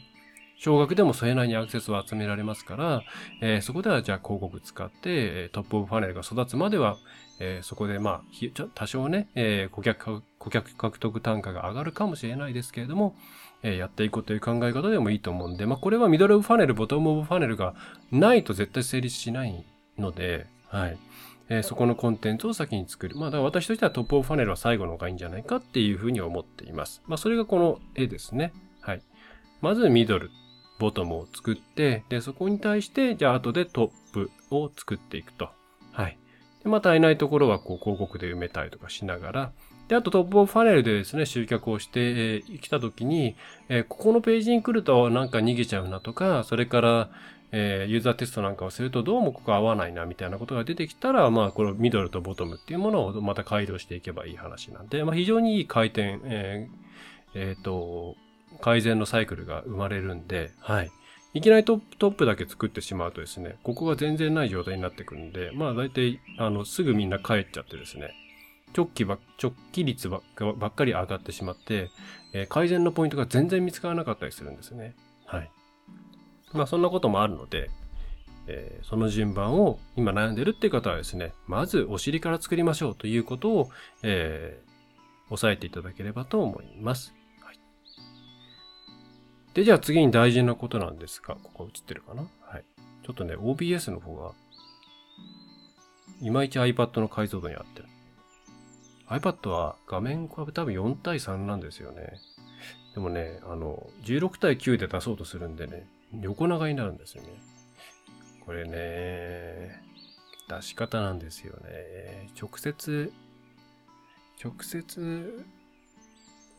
[0.57, 3.01] 少額でもそれなりにアクセスを集められますから、
[3.41, 6.97] えー、そこではじゃあ広告使って、 top of funnel が育つまでは、
[7.39, 8.21] えー、そこでまあ、
[8.73, 13.15] 多少ね、えー、顧客、顧客獲得単価が上がるかもしれないですけれども、
[13.63, 17.75] えー、やっていこうという考え方でもいいと思うんで、まあこれは middle of funnel、bottom of funnel が
[18.11, 19.65] ないと絶対成立しない
[19.97, 20.97] ので、はい。
[21.47, 23.15] えー、そこのコンテンツを先に作る。
[23.15, 27.03] まあ、だから私としては top of funnel は最後の方がいいんじゃないかっていうふうに思っています。
[27.05, 28.51] まあ、それがこの絵ですね。
[28.81, 29.01] はい。
[29.61, 30.31] まずミドル、
[30.79, 35.49] ボトムを作って、で、そこに対して、じゃあ後でトップを作っていくと。
[35.91, 36.17] はい。
[36.63, 39.51] で、またいないところはこう広告で埋めたりとかしながら、
[39.87, 43.35] で、あとトップオファネルでですね、集客をして、えー、来た時に、
[43.69, 47.09] えー、ここのページに来るとなんか逃げちゃうなとか、それから、
[47.51, 58.15] えー、ユーザーテストなんかをするとどうもここ合わないなみたいなことが出てきたら、まあ、このミドルとボトムっていうものをまた改良していけばいい話なんで、まあ、非常にいい回転、えー、えっ、ー、と、
[58.61, 60.91] 改善のサイクルが生まれるんで、はい。
[61.33, 68.11] いきなりトップだけ作ってしまうとですね、ここが全然ない状態になってくるんで、まあ大体、あの、すぐみんな帰っちゃってですね、
[68.75, 71.89] 直帰ば、直帰率ばっかり上がってしまって、
[72.33, 74.95] えー、改善のポイントが全然見つからなかったりするんですね。
[75.25, 75.51] はい。
[76.53, 77.69] まあそんなこともあるので、
[78.47, 83.69] えー、その順番を今悩んでるっていう方はですね、まずお尻から作りましょうということを、
[84.03, 87.13] えー、押さえていただければと思います。
[89.55, 92.27] で、じゃあ次に大事なことなんですが、ここ映ってるかな？
[92.41, 92.65] はい。
[93.05, 94.33] ちょっとね、OBS の方が、
[96.21, 97.87] いまいち iPad の解像度に合ってる。
[99.07, 102.19] iPad は画面は多分4対3なんですよね。
[102.95, 105.87] でもね、あの、16対9で出そうとするんでね、
[106.21, 107.29] 横長になるんですよね。
[108.45, 109.81] これね、
[110.49, 112.29] 出し方なんですよね。
[112.39, 113.11] 直接、
[114.43, 115.45] 直接、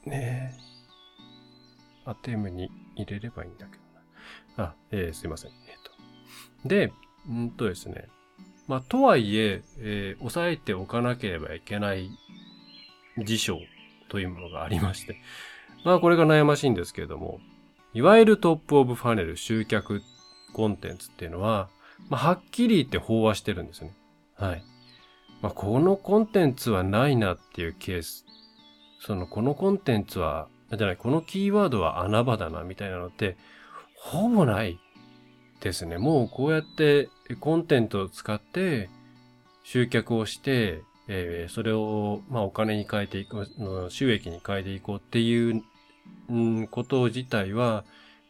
[0.06, 0.54] ね
[2.04, 4.70] アテムに入れればいいんだけどな。
[4.70, 5.50] あ、えー、すいません。
[5.50, 6.68] えっ、ー、と。
[6.68, 6.92] で、
[7.30, 8.08] んとですね。
[8.66, 12.10] まあ、とはいええー、押さえておかなければいけない
[13.18, 13.58] 事象
[14.08, 15.16] というものがありまして。
[15.84, 17.40] まあ、これが悩ましいんですけれども、
[17.94, 20.02] いわゆるトップオブファネル集客
[20.52, 21.68] コンテンツっていうのは、
[22.08, 23.94] まあ、はっきり言って飽和してるんですね。
[24.34, 24.62] はい。
[25.42, 28.24] まあ、このコンテンツはないなっていうケース。
[29.00, 33.36] その、このコンテンツは、じゃない、このキーワードは穴場だな、みたいなのって、
[33.94, 34.78] ほぼない
[35.60, 35.98] ですね。
[35.98, 37.08] もうこうやって
[37.40, 38.88] コンテンツを使って
[39.64, 43.46] 集客をして、えー、それを、まあ、お金に変えていく、
[43.90, 45.62] 収益に変えていこうっていう
[46.36, 47.84] ん、こと自体は、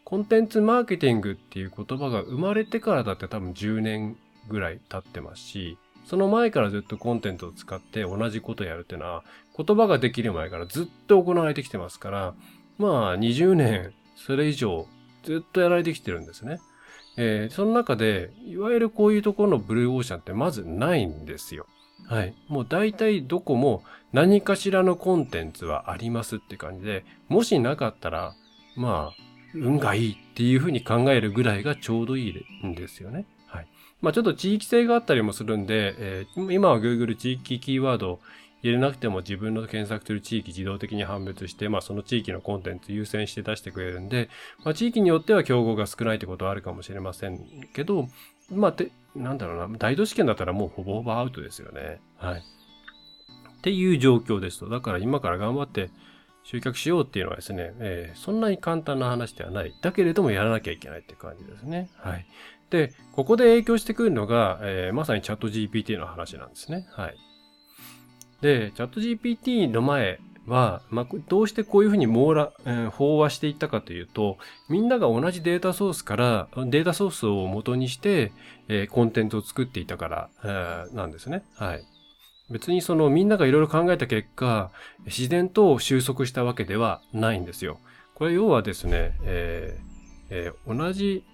[0.05, 4.17] コンテンツマーケティングっていう言葉が生まれてからだって多分10年
[4.49, 9.25] ぐらい経ってますし、その前からずっとコンテンツを使って同じことやるっていうのは、
[9.57, 12.35] 言葉ができる前からずっと行われてきてますから、
[12.79, 14.87] まあ20年、それ以上
[15.25, 16.61] ずっとやられてきてるんですね。
[17.17, 21.67] えー、その中で、いわゆるこういうところのブルーオーシャンってまずないんですよ。
[22.07, 22.35] はい。
[22.49, 28.35] もう大体どこも何かしらのコンテンツはありますって感じで、もしなかったら、
[28.77, 29.23] まあ、
[29.55, 33.25] 運がいいっていうふうに考えるぐらいがちょうどいいんですよね。
[34.01, 38.21] まあちょっと地域性があったりもするんで、えー、今は Google 地域キーワード
[38.63, 44.29] 入れなくても自分の検索する地域自動的に判別して、まあその地域のコンテンツ優先して出してくれるんで、
[44.65, 48.09] まあ地域によっては競合が少ないってことはあるかもしれませんけど、
[48.51, 52.01] まあて、なんだろうな、大都市圏だったらもうほぼほぼアウトですよね。
[52.17, 52.41] はい。
[52.41, 54.69] っていう状況ですと。
[54.69, 55.91] だから今から頑張って
[56.45, 59.75] 集客しようっていうのはですね、えー、そんなに簡単な話ではない。
[59.83, 61.91] だけれどもやらなきゃいけないって感じですね。
[61.97, 62.27] はい。
[62.71, 66.87] で、ここで影響してくるのが、えー、まさにチャット GPT の話なんですね。
[66.91, 67.17] はい。
[68.41, 78.33] で、チャット GPT の前は、まあ、どうしてこういうふうに網羅、えー、飽和していったかというと、みんなが同じデータソースから、データソースを元にして、
[78.69, 81.45] えー、コンテンツを作っていたから、えー、なんですね。
[81.57, 81.85] はい。
[82.49, 84.71] 別にそのみんながいろいろ考えた結果、
[85.05, 87.81] 自然と収束したわけではないんですよ。
[88.15, 89.97] これ要はですね、えー
[90.31, 91.25] えー、同じ、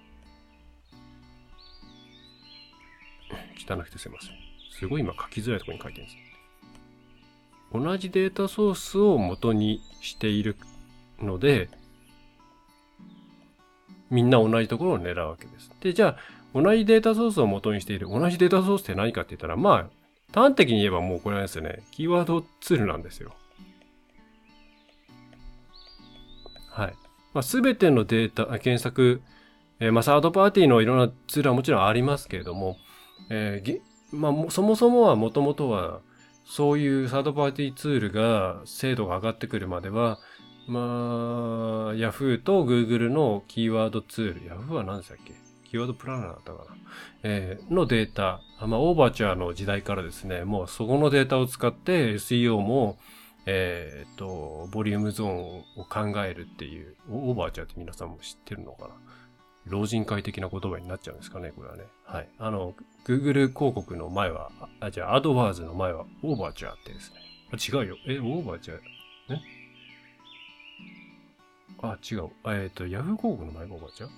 [3.57, 4.31] 汚くてすいません。
[4.71, 6.17] すごい今書きづらいところに書いてるんです。
[7.73, 10.55] 同じデータソースを元にしている
[11.19, 11.69] ので、
[14.11, 15.71] みんな同じところを狙うわけです。
[15.81, 16.17] で、じゃあ、
[16.53, 18.07] 同じデータソースを元にしている。
[18.07, 19.89] 同じデータソースって何かって言ったら、ま
[20.33, 23.33] あ、端的に言えばもうこれはですね、キーワードツールなんですよ。
[26.69, 26.93] はい。
[27.33, 29.21] まあ、すべてのデータ、検索、
[29.79, 32.77] えー、まあ、サードパーティーのいろんなツールはもちろんありますけれども、
[33.29, 33.79] えー、
[34.11, 36.01] まあ、そもそもはもともとは、
[36.45, 40.19] そういうサードパーティーツールが精度が上がってくるまでは、
[40.67, 40.83] まあ、
[41.93, 42.41] Yahoo!
[42.41, 44.73] と Google のキーワードツール、Yahoo!
[44.73, 45.33] は何でしたっけ？
[45.69, 46.75] キーワードプランナーだったかな、
[47.23, 52.97] えー、のデータ、まあ、オーバーチャーの時代からですね、もうそこのデータを使って SEO も、
[53.45, 58.95] えっ、と、ボリュームゾーンを考えるっていう、オーバーチャーって皆さんも知ってるのかな？
[59.65, 61.83] 老人会的な言葉になっちゃうんですかね、これはね。
[62.05, 62.29] はい。
[62.37, 67.17] あの、Google 広告の前は、あ、じゃあ、アドワーズの前は、オーバーチャーってですね。
[67.51, 67.97] あ、違うよ。
[68.07, 69.41] え、オーバーチャーね
[71.81, 72.29] あ、違う。
[72.45, 74.09] えっ、ー、と、Yahoo 広告の前がオーバーチャー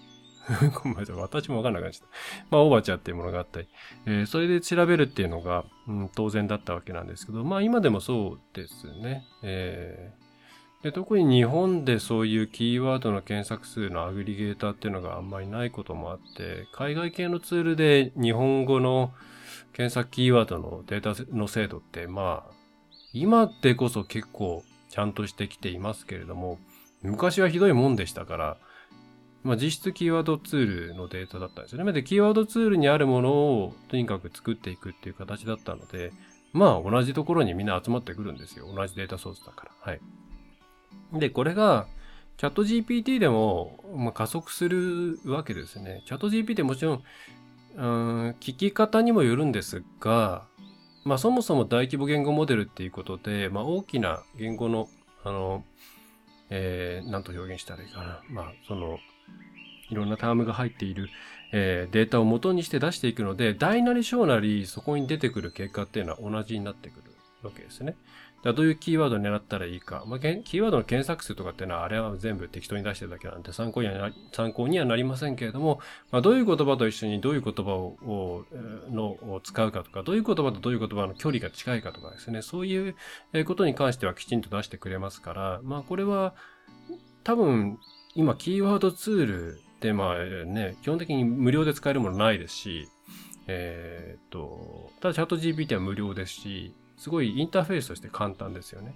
[0.84, 1.16] ごめんなさい。
[1.16, 2.16] 私もわかんなくなっちゃった。
[2.52, 3.68] まあ、オーバーチャーっていうものがあったり、
[4.06, 9.26] えー、それで調べるっていうのが、うん、当然だったわけなんですけど、まあ、今でもそうですね。
[9.42, 10.25] えー
[10.86, 19.12] で特に日本でそういうキーワードの検索数のアグリゲーターっていうのがあんまりないこともあって、海外系のツールで日本語の
[19.74, 22.54] 検索キーワードのデータの精度ってまあ、
[23.14, 26.60] 今でこそ結構ちゃんとしてきていますけれども、
[27.02, 28.58] 昔はひどいもんでしたから、
[29.44, 31.94] まあ、実質キーワードツールのデータだったんですよね。
[31.94, 36.14] で、キーワードツールにあるものをとにかく作っていくっていう形だったので、
[36.54, 38.72] まあ同じところにみんな集まってくるんですよ。
[38.72, 39.72] 同じデータソースだから。
[39.80, 40.00] はい。
[41.14, 41.88] で、これが、
[42.38, 46.04] チャット GPT でも、まあ、加速するわけですね。
[46.06, 47.04] チャット GPT もちろん、
[47.78, 50.46] うん、聞き方にもよるんですが、
[51.06, 54.90] まあそもそも大規模言語モデルっていうことで、まあ大きな言語の、
[55.24, 55.64] あの、
[56.50, 58.22] えー、なんと表現したらいいかな。
[58.30, 59.00] まあその、
[59.90, 61.10] いろんなタームが入っている、
[61.52, 67.12] えー、データを元にして出していくので、大なり小なりそこに出てくる結果っていうのは同じになってくる
[67.44, 67.96] わけですね。
[68.54, 70.04] どういうキーワードを狙ったらいいか。
[70.08, 75.80] まあ、キーワードの検索数とかっていうのは、あれは全部適当に出してるだけなんで参考にはな参考にはなりませんけれども、
[76.12, 78.46] まあ、どういう言葉と一緒にどういう言葉を
[78.90, 82.96] のを使うかとか、どういう言葉とどういう言葉の距離が近いかとかですね、そういう
[83.46, 86.36] ことに関してはきちんと出してくれますから、まあこれは
[87.24, 87.80] 多分
[88.14, 92.90] 今キーワードツールってまあね、基本的に無料で使えるものないですし、
[93.48, 98.96] えー、っと、ただチャット GPT は無料ですし、すごいインターフェースとして簡単ですよね。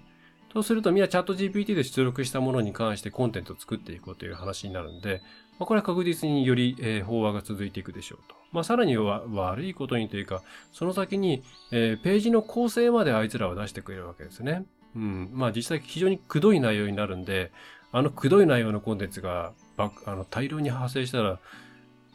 [0.52, 5.22] そうするとみんなチャット GPT で出力したものに関してコンテンツを作っていこうという話になるんで、
[5.58, 8.34] まあ、これは確実により、えー、飽和が続いていくでしょうと。
[8.50, 14.64] まあ、さらには悪いことにというか、その先に、えー、ページの構成まであいつらは出してくれるわけですね。
[14.96, 15.30] うん。
[15.32, 17.52] まあ実際非常にくどい内容になるんで、
[17.92, 21.38] あのくどい内容のコンテンツがあの大量に発生したら、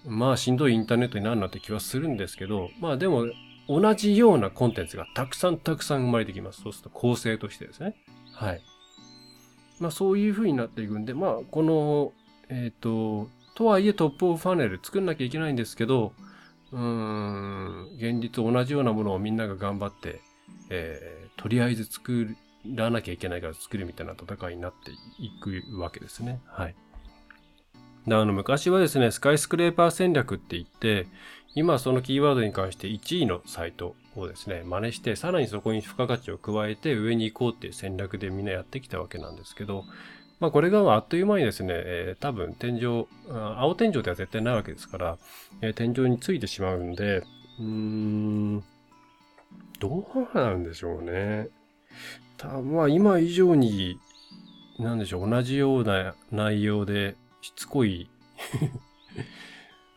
[0.05, 3.27] まあしんどいインターネットになるなって気はするんですけど、まあでも
[3.67, 6.61] 同じようなコンテンツがたくさんたくさん生まれてきます。
[6.61, 7.95] そうすると構成としてですね。
[8.31, 8.61] はい。
[9.79, 12.13] まあそういう風になっていくんで、まあこの、
[12.49, 16.13] えっ、ー、と、とはいえトップオブファネル作んなきゃいけないんですけど、
[16.71, 20.19] うーん、現実同じようなものをみんなが頑張って、
[20.69, 26.41] えー、とりあえず作らなきゃいけないから作るみたいな戦いになっていくわけですね。
[26.45, 26.75] はい。
[28.07, 31.07] であの昔はですね、スカイスクレーパー戦略って言って、
[31.55, 39.85] 今そのキーワードに関して1位のサイトをですね、真似して、さらにそこに付加価値を加えて上に行こうっていう戦略でみんなやってきたわけなんですけど、
[40.41, 45.17] まあこれがあっという間にですね、えー、多分天井、青天井では絶対ないわけですから、
[45.61, 47.23] えー、天井についてしまうんで、
[47.59, 48.63] うーん、
[49.79, 51.47] どうなんでしょうね。
[52.37, 53.97] たまあ今以上に、
[54.77, 58.09] なんでしょう、同じような内容でしつこい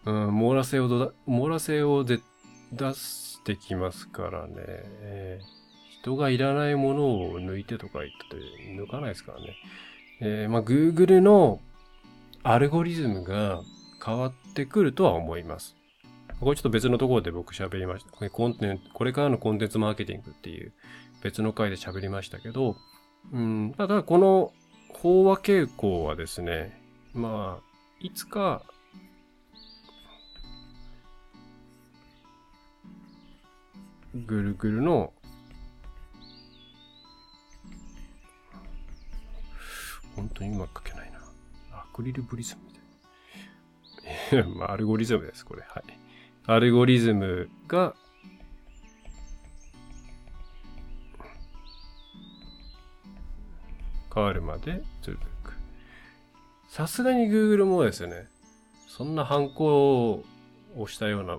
[0.09, 2.19] うん、網羅性をだ網羅性を出
[2.95, 4.55] してきますからね。
[6.01, 9.57] 人がいらないものを抜いてとか言ったって抜かないですからね。
[10.21, 11.61] えー、まあ、Google の
[12.43, 13.61] アルゴリズムが
[14.03, 15.77] 変わってくるとは思います。
[16.41, 18.11] これちょっと別のところで僕喋りました。
[18.11, 20.73] これコンテンこれからのコンテンツマーケティングっていう
[21.23, 22.77] 別の回で喋りましたけど、
[23.31, 24.53] うん、ただこの
[25.03, 26.81] 飽和傾向はですね、
[27.13, 27.63] まあ、
[28.01, 28.63] いつか、
[34.15, 35.13] ぐるぐるの
[40.17, 41.19] 本当にうまく書けないな。
[41.73, 44.49] アクリルブリズムみたいな。
[44.59, 45.63] まあ、アルゴリズムです、これ。
[45.63, 45.83] はい。
[46.47, 47.95] アルゴリズムが、
[54.13, 55.53] 変わるまで続く。
[56.69, 58.27] さすがに Google もですね、
[58.89, 60.25] そんな反抗
[60.77, 61.39] をしたような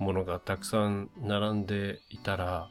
[0.00, 2.68] ものがたくさん並んでいたら、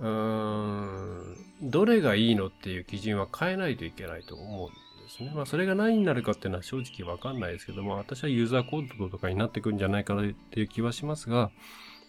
[0.00, 4.72] うーん、どれがいいのっていう基準は変えないといけないと思うん
[5.04, 5.30] ですね。
[5.34, 11.50] まあそれが何になるかっていうのは正直わかんないですけども、私はユーザーコードとかになってくるんじゃないかなっていう気はしますが、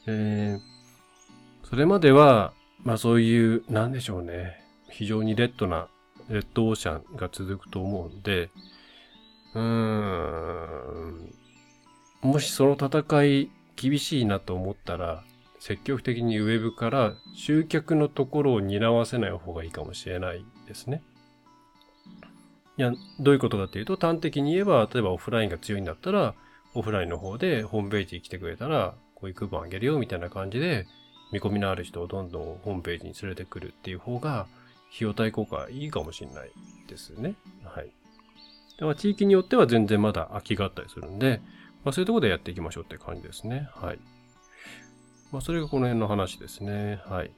[0.07, 4.63] えー、それまでは、まあそういう、なんでしょうね。
[4.89, 5.87] 非常にレッドな、
[6.29, 8.49] レッドオーシャンが続くと思うんで、
[9.53, 11.33] うーん、
[12.21, 15.23] もしその戦い厳しいなと思ったら、
[15.59, 21.01] 積極的にウェブから集客のところを担わせない方がいいかもしれないですね。
[22.77, 26.33] いや、どういうことかっていうと、端的に言えば、例えばオフラインが強いんだったら、
[26.73, 30.85] オフラインの方でホームページに来てくれたら、こういうクーポンあげるよみたいな感じで、
[31.31, 34.47] 見込みのある人をどんどんホームページに連れてくるっていう方が、
[34.89, 36.51] 費用対効果いいかもしれない
[36.87, 37.35] ですね。
[37.63, 37.91] はい。
[38.77, 41.41] でま地域によっては全然まだ空きがあったりするんで、
[41.83, 43.69] まあ、そういうところでやっていきましょうって感じですね。
[43.73, 43.99] はい。
[45.31, 47.01] まあ、それがこの辺の話ですね。
[47.05, 47.31] はい。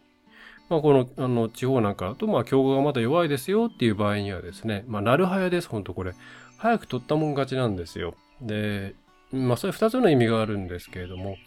[0.70, 6.14] まあ、この、あの、地方なんかだと、まあ、競合がまだ弱いですよっていう場合にはですね、まあ、なるはやです、ほんとこれ。
[6.58, 8.16] 早く取ったもん勝ちなんですよ。
[8.42, 8.96] で、
[9.32, 11.38] まあ、それ二つの意味があるんですけれども、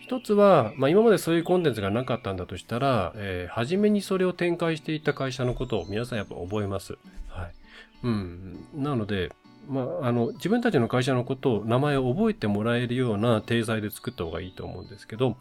[0.00, 6.98] 一つは、まあ、今までそういうコンテンツがなかったんだとしたら、えー、初めにそれを展開していった会社のことを皆さんやっぱ覚えます。
[7.28, 7.54] はい。
[8.02, 8.66] うん。
[8.74, 9.30] なので、
[9.68, 15.36] まあ、あの、自分たちの会社のことを、名前を覚えてもらえるような体裁で作った方がいいと思うんですけど、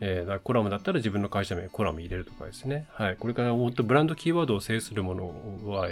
[0.00, 2.88] えー、コラムだったら自分の会社名、コラム入れるとかですね。
[2.92, 3.16] はい。
[3.16, 5.88] これからもっとブランドキーワードを制するものは、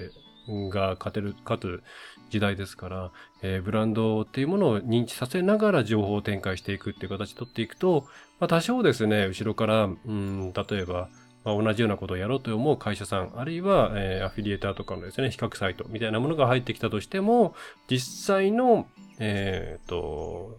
[0.47, 1.83] が勝てる、勝つ
[2.31, 8.07] 時代ですから、えー、ブランドっていうものを認知させながら情報を展開していくっていう形で取っていくと、
[8.40, 11.09] まあ、多少ですね、後ろから、うん、例えば、
[11.44, 17.54] まあ、同じようなことをやろうと思う会社さん、あるいは、えー、アフィリエーターとかのですね、比較サイトみたいなものが入ってきたとしても、
[17.88, 18.87] 実際の、
[19.18, 20.59] えっ、ー、と、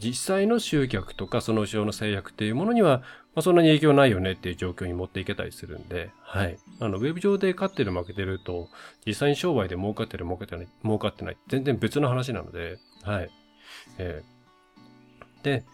[0.00, 3.02] 実際の集客とかその後ろの制約っていうものには、
[3.34, 6.56] まあ、そんなに影響ないよねっていう状況に持っていけたりするんで、はい。
[6.80, 8.68] あの、ウェブ上で勝ってる負けてると、
[9.04, 13.30] 実際に商売で儲かってる儲かってない、儲かってない、全然別の話なので、はい。
[13.98, 15.64] えー、で、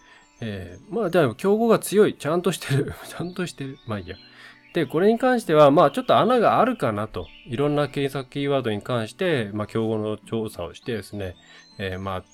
[0.40, 2.14] えー、まあ、じゃあ、競合が強い。
[2.14, 2.92] ちゃんとしてる。
[3.08, 3.78] ちゃんとしてる。
[3.86, 4.16] まあいいや。
[4.72, 7.26] で、これに関しては、まあちょっと穴があるかなと。
[7.46, 11.36] いろんな検索キーワードに関して、まあ競合の調査をしてですね、
[11.78, 12.24] えー、まあ、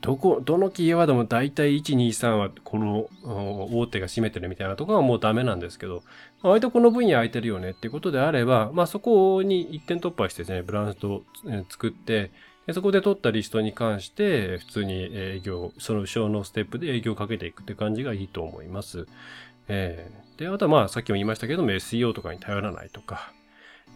[0.00, 6.02] どこ、どのキーワードも大体1、2、3はこの大手が占めてるみたいなところはもうダメなんですけど、
[6.42, 11.22] 割とこの分野空いてるよねっていうことであれば、まあそこに一点突破してですね、ブランドを
[11.68, 12.30] 作って、
[12.74, 19.06] そこで取ったリストに関して、普通に営業、その後ろのステップで営業をかけていくって感じがいいと思います。
[19.68, 23.32] えー、で、あとはまあさっきも言いましたけども SEO とかに頼らないとか、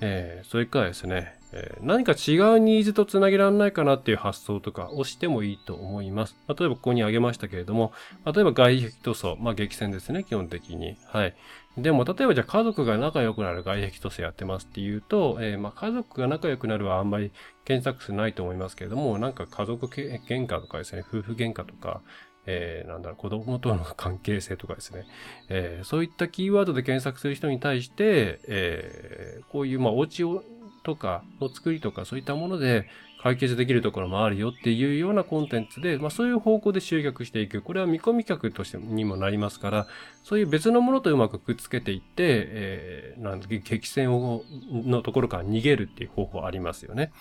[0.01, 6.37] えー、それからですね、えー、何か違うニーズとつなげられないかなっていう発想とかをしてもいいと思います。
[6.49, 7.93] 例えばここに挙げましたけれども、
[8.27, 10.97] 例えば外壁塗装、まあ激戦ですね、基本的に。
[11.07, 11.35] はい。
[11.77, 17.33] でも、例えばじゃあ家族が仲良くなる外壁塗装やってますっていうと、えー、まあ家族が仲良くなるはあんまり
[17.65, 22.03] 検索数ないと思いますけれども、なんか家族喧嘩とかですね、夫婦喧嘩とか、
[22.45, 25.07] えー、なんだろう、子供との関係性とかですね、
[25.49, 30.43] えー、そういったキーワードで検索する人に対して、えー、こういう、まあ、お家を、
[30.83, 32.89] とか、の作りとか、そういったもので
[33.23, 37.63] 解決できるところもあるよっていうようなコンテンツで、まあ、そういう方向で集客していく。
[37.63, 39.87] これは見込み客としてにもなりますから、
[40.25, 47.13] そういう別のものとうまくくっつけていって、えー、なん激戦を、のところから逃げるっていう方法ありますよね。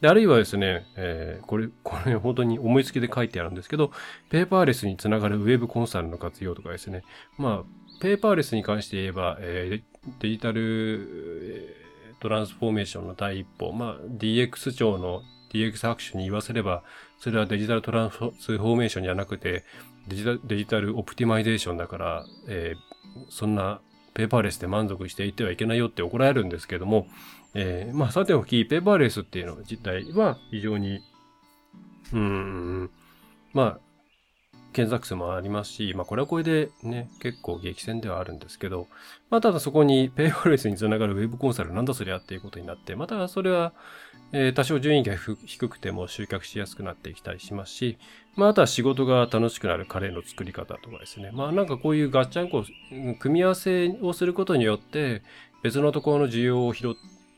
[0.00, 3.92] で、あるいはですね、えー、これ、これ本当に思いつきで書いてあるんですけど、
[4.30, 7.04] ペーパーレスにつながるウェブコンサルの活用とかですね。
[7.38, 11.76] まあ、ペーパーレスに関して言えば、えー、デジタル、
[12.18, 15.22] トランスフォーメーションの第一歩、まあ、DX 庁の
[15.54, 16.82] DX 拍手に言わせれば、
[17.18, 19.64] それはデジタルトランスフォーメーションじゃなくて、
[20.08, 23.80] デジタルデジタルオプティマイゼーションだから、えー、そんな
[24.12, 27.06] ペーパーレスで満足していてはいけないよって怒られるんですけども、
[27.54, 31.00] えー、まあ、さておき、ペーパーレスっていうの自体は非常に、
[32.12, 32.90] うん、
[33.52, 33.80] まあ、
[34.74, 38.88] 検索数もありますし、まあこれはこれでね、結構激戦ではあるんですけど、
[39.30, 43.72] まあただそこにペイフォレスにつながるウェブコンサルなんだそりゃっていうことになって、またそれは、
[44.32, 47.98] え、多少順位が低くても集客しやすくなっていきたりしますし、
[48.34, 51.30] まああとは仕事が楽しくなるカレーの作り方とかですね。
[51.32, 52.64] まあなんかこういうガッチャンコ、
[53.20, 55.22] 組み合わせをすることによって、
[55.62, 56.94] 別のところの需要を拾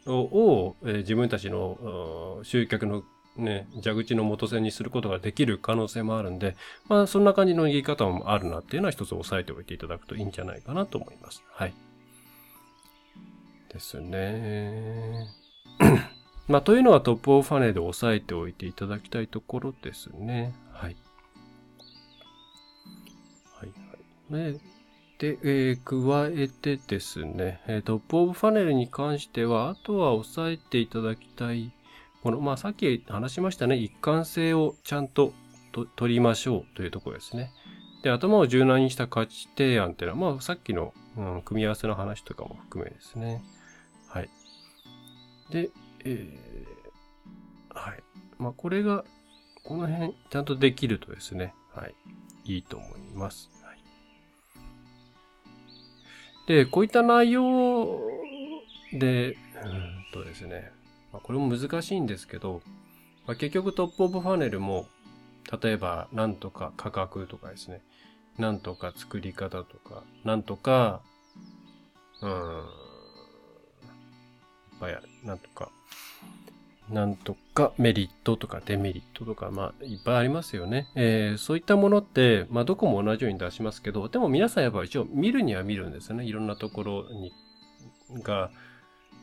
[0.07, 3.03] を、え、自分たちの集客の
[3.39, 6.57] ね、蛇口の元線にすることができる可能性もあるんで、
[6.89, 11.43] まあそんな感じの言い方もあるなっていうのは一つ押さえておいていただくといいんじゃないかなと思います。
[11.51, 11.75] はい。
[13.73, 15.29] ですね。
[16.49, 20.55] まあというのはトップオファネで押さえておいていただきたいところですね。
[20.73, 20.97] はい。
[23.55, 23.69] はい
[24.31, 24.53] はい。
[24.53, 24.59] ね、
[25.19, 31.73] で、えー、加えてですね、トップオブファネルに関しては、あとは押さえていただきたい
[32.27, 35.33] この、まあ、さっき話しましたね、一貫性をちゃんと
[35.95, 37.53] 取りましょうというところですね。
[38.03, 43.45] で、頭を柔軟にした価値提案っていうのは、まあ、さっきの、うん、組み合わせの話とかも含めですね。
[44.09, 44.31] はい。
[45.53, 45.71] で、
[46.05, 48.03] えー、はい。
[48.41, 49.05] まあ、これが、
[49.63, 51.95] この辺、ちゃんとできるとですね、はい。
[52.45, 53.53] いいと思います。
[53.63, 53.79] はい、
[56.49, 58.01] で、こういった内容
[58.93, 60.73] で、うんとですね、
[61.17, 62.61] まあ、これも難しいんですけど、
[63.27, 64.87] まあ、結局トップオブファネルも、
[65.63, 67.81] 例えば、なんとか価格とかですね、
[68.37, 71.01] なんとか作り方とか、なんとか、
[72.21, 72.37] うん、いっ
[74.79, 75.09] ぱいある。
[75.25, 75.71] なんとか、
[76.91, 80.89] なんとかメリットとかデメリットとか、まあ、いっぱいありますよね。
[80.97, 86.27] えー、そういったものって、まあ、どこも同じように出しますけど、でも皆さんやっぱ一応見るには見るんですよね。
[86.27, 87.33] いろんなところに、
[88.23, 88.51] が、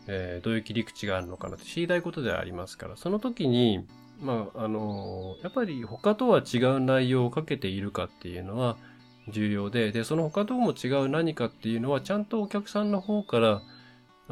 [0.07, 3.85] えー、どういう切り口があるのかなって知りたいことではありますから、その時に、
[4.21, 8.77] まあ、あのー、やっぱり他とは違う内容をかけているかっていうのは
[9.29, 13.61] 重要で、で、その他とも違う何かっていうのは、ちゃんとお客さんの方から、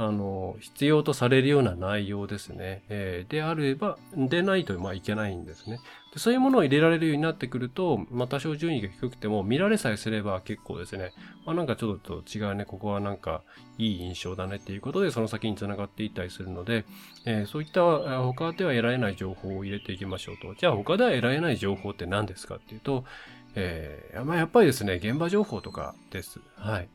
[0.04, 2.82] あの、必要とされるような内容ですね。
[2.89, 5.80] えー、であれば、でないと、まあ、いけないんですね
[6.12, 6.20] で。
[6.20, 11.12] そういうものを入れられるようになってくると、まあ、多少順位が低くても、見られさえすれば結構ですね、
[11.45, 13.43] まあ、なんかちょっと違うね、ここはなんか
[13.78, 16.84] いい印象だねっていうことで、その先に繋がっていったりするので、
[17.28, 17.82] えー、そういった
[18.24, 20.56] 他では得られない情報を入れていきましょうと。
[20.56, 23.06] じゃあ他では得られない情報って何ですかっていうと、
[23.54, 26.39] えー、まあ、やっぱりですね、現場情報とかです。
[26.56, 26.89] はい。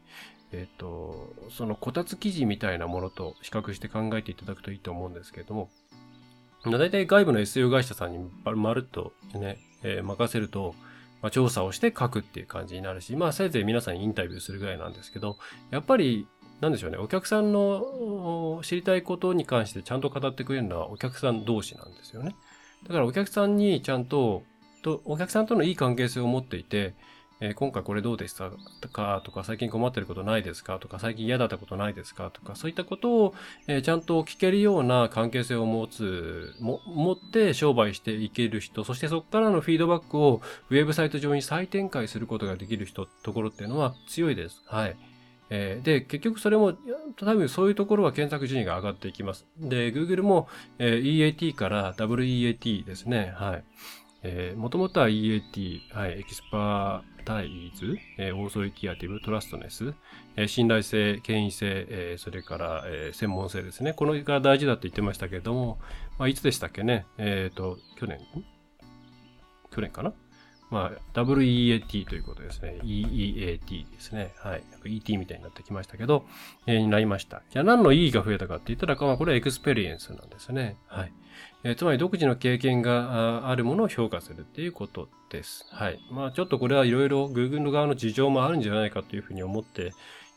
[0.53, 5.71] えっ、と、そのこたつ記事みたいなものと比較して考えていただくといいと思うんですけれども、
[6.65, 10.75] 大体外部の SEO 会社さんにまるっとね、えー、任せると、
[11.23, 15.37] まあ、調査をして書くっていう感じになるし、まあせいぜい皆さんにインタビューするぐらいなんですけど、
[15.71, 16.27] やっぱり、
[16.61, 22.35] なんでしょうね、お客さんの知りたいことに関してちゃんと語ってくれるのはお客さん同士なんですよね。
[22.87, 24.43] だからお客さんにちゃんと、
[24.83, 26.95] とお客さんとのいい関係性を持っていて、
[27.41, 28.51] えー、今回これどうでした
[28.93, 33.35] かとか、最近困ってることないですかとか、最近嫌だったことないですかとか、そういったことを、
[33.67, 44.63] えー、ちゃんと聞けるような関係性を持つ、も、持って商売していける人、そしてそこからのフィードバックをウェブサイト上に再展開することができる人、ところっていうのは強いです。
[44.67, 44.97] はい。
[45.49, 46.73] えー、で、結局それも、
[47.17, 49.47] 多分そういうところは検索順位が上がっていきます。
[49.61, 53.33] で、Google も、えー、EAT から WEAT ですね。
[53.37, 53.65] はい。
[54.23, 59.93] えー、もともとは EAT、はい、 expertise、えー、 authoritative、 trustness、
[60.37, 63.93] えー、信頼性、権威性、えー、それから、えー、専門性ですね。
[63.93, 65.79] このが大事だって言ってましたけれども、
[66.19, 67.05] まあ、いつでしたっけね？
[67.19, 68.21] えっ、ー、と、去年、
[69.71, 70.15] 去年かな？
[70.69, 72.81] まあ、WEAT ということですね。
[72.83, 74.33] EEAT ですね。
[74.39, 74.65] はい。
[74.85, 76.27] ET みたいになってきましたけど、
[76.67, 77.43] えー、になりました。
[77.51, 80.77] じゃあ何の E が増えたかって言ったら、まあ、これは experience なんですね。
[80.89, 81.13] はい。
[81.67, 85.67] えー、つまり独自の経験があるものを評価するっていうことです。
[85.73, 85.99] はい。
[86.13, 89.93] まあ、ちょっとこれはいろいろ Google の側の事情もあるんじゃないかというふうに思って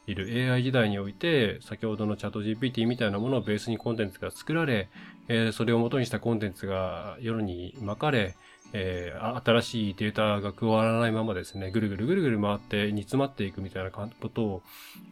[0.08, 4.90] いる AI 時代において、先ほどのチャット GPT みたいなものをベースにコンテンツが作られ、
[5.28, 8.36] えー、それを元にしたコンテンツが世にまかれ、
[8.74, 14.62] えー、新しいデータが加わらないままですね、ぐるぐるぐるぐる回って煮詰まっていくみたいなことを、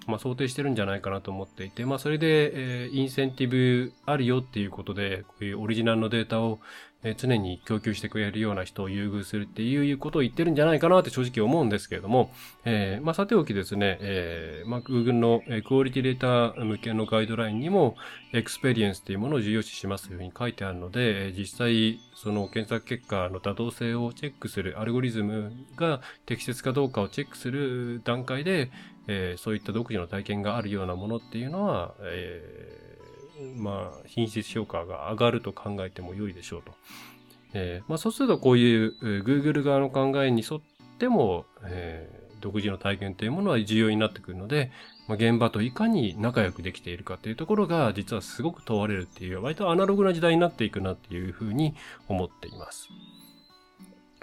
[0.05, 6.59] まあ、想定してるんじゃないかなと思っていて、まあ、それで、えー、インセンティブあるよっていうことで、こういうオリジナルのデータを
[7.03, 12.31] え常に供給してくれるような人を優遇するっていうことを言ってるんじゃないかなって正直思うんですけれども、
[12.65, 17.95] えー、まあ、さておきですね、えー、まあ、Google の quality rater 向けのガイドラインにも、
[18.33, 28.71] experience っていうものを重要視しますというふうに書いてあるので、実際、その検索結果の妥当性をチェックする、アルゴリズムが適切かどうかをチェックする段階で、
[29.07, 32.86] えー、そういった独自の体験があるようなものっていうのは、えー
[33.55, 36.71] まあ、品質評価が上がると考えても良いでしょうと。
[37.53, 40.61] えー、まあ、そうするとこういう Google 側の考えに沿っ
[40.99, 44.71] ても、えー、独自の体験というものは重要になってくるので、
[45.07, 51.75] まあ、現場といかに仲良くできているかっていうところが実はすごく問われるっていう割とアナログな時代になっていくなっていうふうに
[52.07, 52.89] 思っています。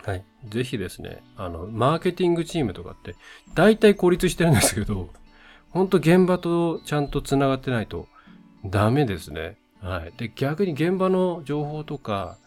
[0.05, 0.25] はい。
[0.49, 3.17] ぜひですね、あの、マーケティングチームとかって、
[3.55, 5.09] 大体孤立してるんですけど、
[5.71, 8.07] ほんと現場とちゃんと繋がってないと
[8.65, 9.57] ダメですね。
[9.81, 10.12] はい。
[10.17, 12.39] で、逆に現場の情報とか、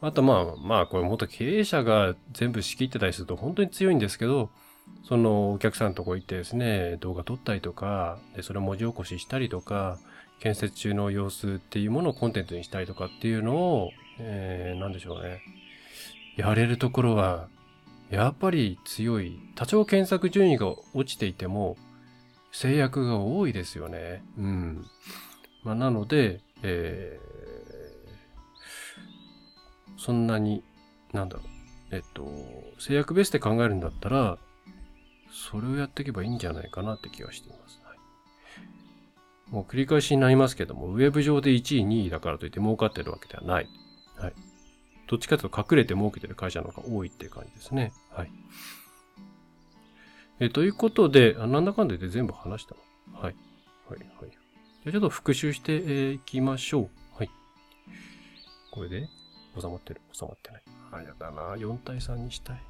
[0.00, 4.50] あとまあ、まあ、これ元経営者が全部仕切ってたりすると本当に強いんですけど、
[5.08, 9.98] そのお客さんのとこ行ってですね、動画撮ったりとか、で、それ文字起こししたりとか、
[10.40, 15.40] 建設中の様子っていうものをコンテンツにしたりとかっていうのを、えー、なんでしょうね。
[16.36, 17.48] やれるところは、
[18.10, 19.38] やっぱり強い。
[19.54, 21.76] 多少検索順位が落ちていても、
[22.52, 24.22] 制約が多いですよね。
[24.38, 24.86] うん。
[25.64, 30.62] まあ、なので、えー、そんなに、
[31.12, 31.46] なんだろう。
[31.90, 32.26] えっと、
[32.78, 34.38] 制約ベースで考えるんだったら、
[35.30, 37.80] それをやっていけばいいんじゃないかなって気がしています。
[37.84, 37.98] はい、
[39.50, 43.68] もう繰り返しになりますけども、ウェブ上で1位、2位だからといって儲かってるわけではない。
[44.16, 44.32] はい。
[45.06, 47.92] どっちかというと隠れて儲けてる会社の方が多いっていう感じですね。
[48.10, 48.30] はい。
[50.40, 53.20] えということで、あなんだかんだで全部話したの。
[53.20, 53.36] はい。
[53.88, 54.43] はい、はい。
[54.84, 56.88] じゃあちょっと復習してい、えー、きましょう。
[57.16, 57.30] はい。
[58.70, 59.08] これで
[59.58, 60.02] 収まってる？
[60.12, 60.62] 収まってない。
[60.92, 61.54] あ、やだな。
[61.54, 62.62] 4対3にしたい。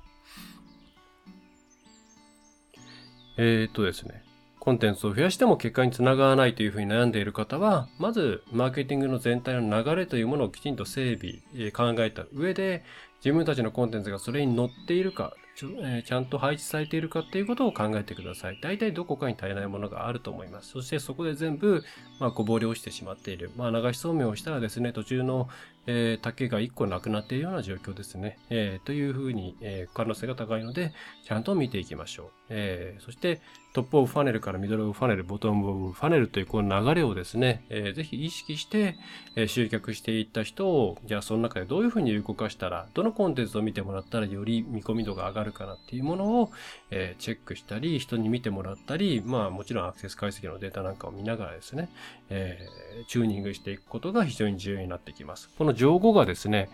[3.37, 4.23] えー、っとですね。
[4.61, 12.85] コンテンツを増やしても結果につながらないというふうに悩んでいる方は、まず、マーケティングの全体の流れというものをきちんと整備、考えた上で、
[13.23, 18.59] 自分たちのコンテンツがそれに乗っているか、ちょえー、ちゃんと配置されているかっていうことを考えてください。
[18.61, 20.71] 大体どこかに足りないものがあると思います。
[20.71, 21.85] そしてそこで全部、
[22.19, 23.53] まあ、こぼれ落ちてしまっている。
[23.57, 25.49] まあ、流しそうめんをしたらですね、途中の、
[25.87, 28.39] えー、竹が1個なくなっているような状況ですね。
[28.51, 30.93] えー、というふうに、え、可能性が高いので、
[31.25, 32.44] ちゃんと見ていきましょう。
[32.49, 33.41] えー、そして、
[33.73, 38.97] top of funnel から middle of funnel、bottom of funnel というこの流れをですね、えー、ぜひ意識して、
[39.35, 46.53] えー、集客していった人を、じゃあその中でどういうふうに動かしたら、どのコンテンツを見てもらったらより見込み度が上がるかなっていうものを、
[46.93, 51.89] えー、チェックしたり、人に見てもらったり、まあもちろんアクセス解析のデータなんかを見ながらですね、
[52.31, 55.51] えー、チューニングしていくことが非常に重要になってきます。
[55.59, 56.69] この情報がですね、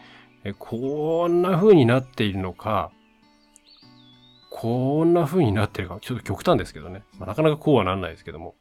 [0.45, 2.91] えこんな風になっているのか、
[4.51, 7.03] こんな風になってるか、ちょっと極端ですけどね。
[7.19, 8.57] まあ、なかなかこうはなんないですけども。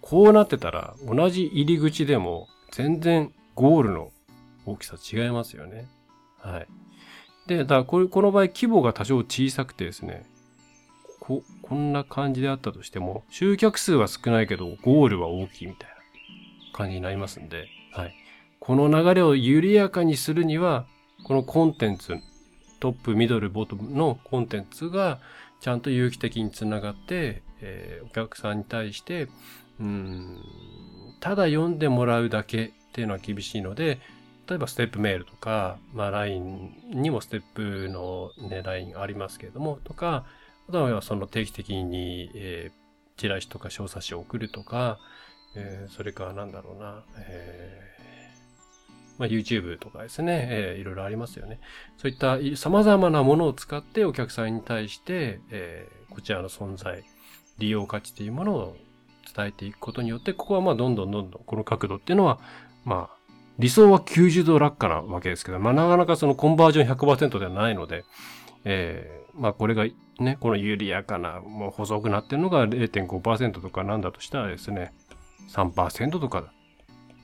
[0.00, 4.12] こうなってたら、同じ入り口でも、全然ゴールの
[4.64, 5.86] 大きさ違いますよね。
[6.38, 6.66] はい。
[7.48, 10.24] で、だからこれ、この場合規模が多少小さくてですね、
[11.20, 15.96] こ、こんな感じであったとしても、集客数は少ないけど、ゴールは大きいみたいな
[16.72, 18.14] 感じになりますんで、はい。
[18.60, 20.86] この流れを緩やかにするには、
[21.24, 22.16] このコンテンツ、
[22.80, 25.18] トップ、ミドル、ボトムのコンテンツが
[25.60, 29.28] ちゃんと有機的につながって、えー、お客さんに対して、
[29.80, 30.38] うん、
[31.20, 34.00] ただ読んでもらうだけっていうのは厳しいので、
[34.48, 40.24] 例えばステップメールとか、まあ LINE にもステップのね、LINE ありますけれども、とか、
[40.68, 44.98] あとはその定期的に、えー、チラシとか小冊子を送るとか、
[45.56, 48.15] えー、それからなんだろうな、えー、
[49.18, 51.60] まあ、YouTube とかですね、えー、いろいろありますよね。
[51.96, 57.04] そういった様々なものを使ってお客さんに対して、えー、こちらの存在、
[57.58, 58.76] 利用価値というものを
[59.34, 62.38] 伝えていくことによって、ここはまあどんどんどんどんこの角度っていうのは、
[62.84, 63.16] まあ
[63.58, 68.04] 理想は90度落下なわけですけど、まあなかなかそのコンバージョン100%ではないので、
[68.64, 69.86] えー、まあこれが
[70.18, 74.92] ね、この緩やかな、もう細くなってるのが0.5%とかなんだとしたらですね、
[75.48, 76.52] 3%とか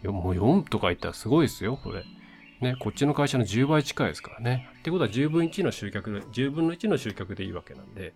[0.03, 0.13] だ。
[0.13, 2.05] もう4とか言ったらすごいですよ、これ。
[2.61, 4.69] ね、こっちの会社の10倍近いですからね。
[4.81, 8.15] ってことは10分1の集客で、10分の1の集客でいいわけなんで、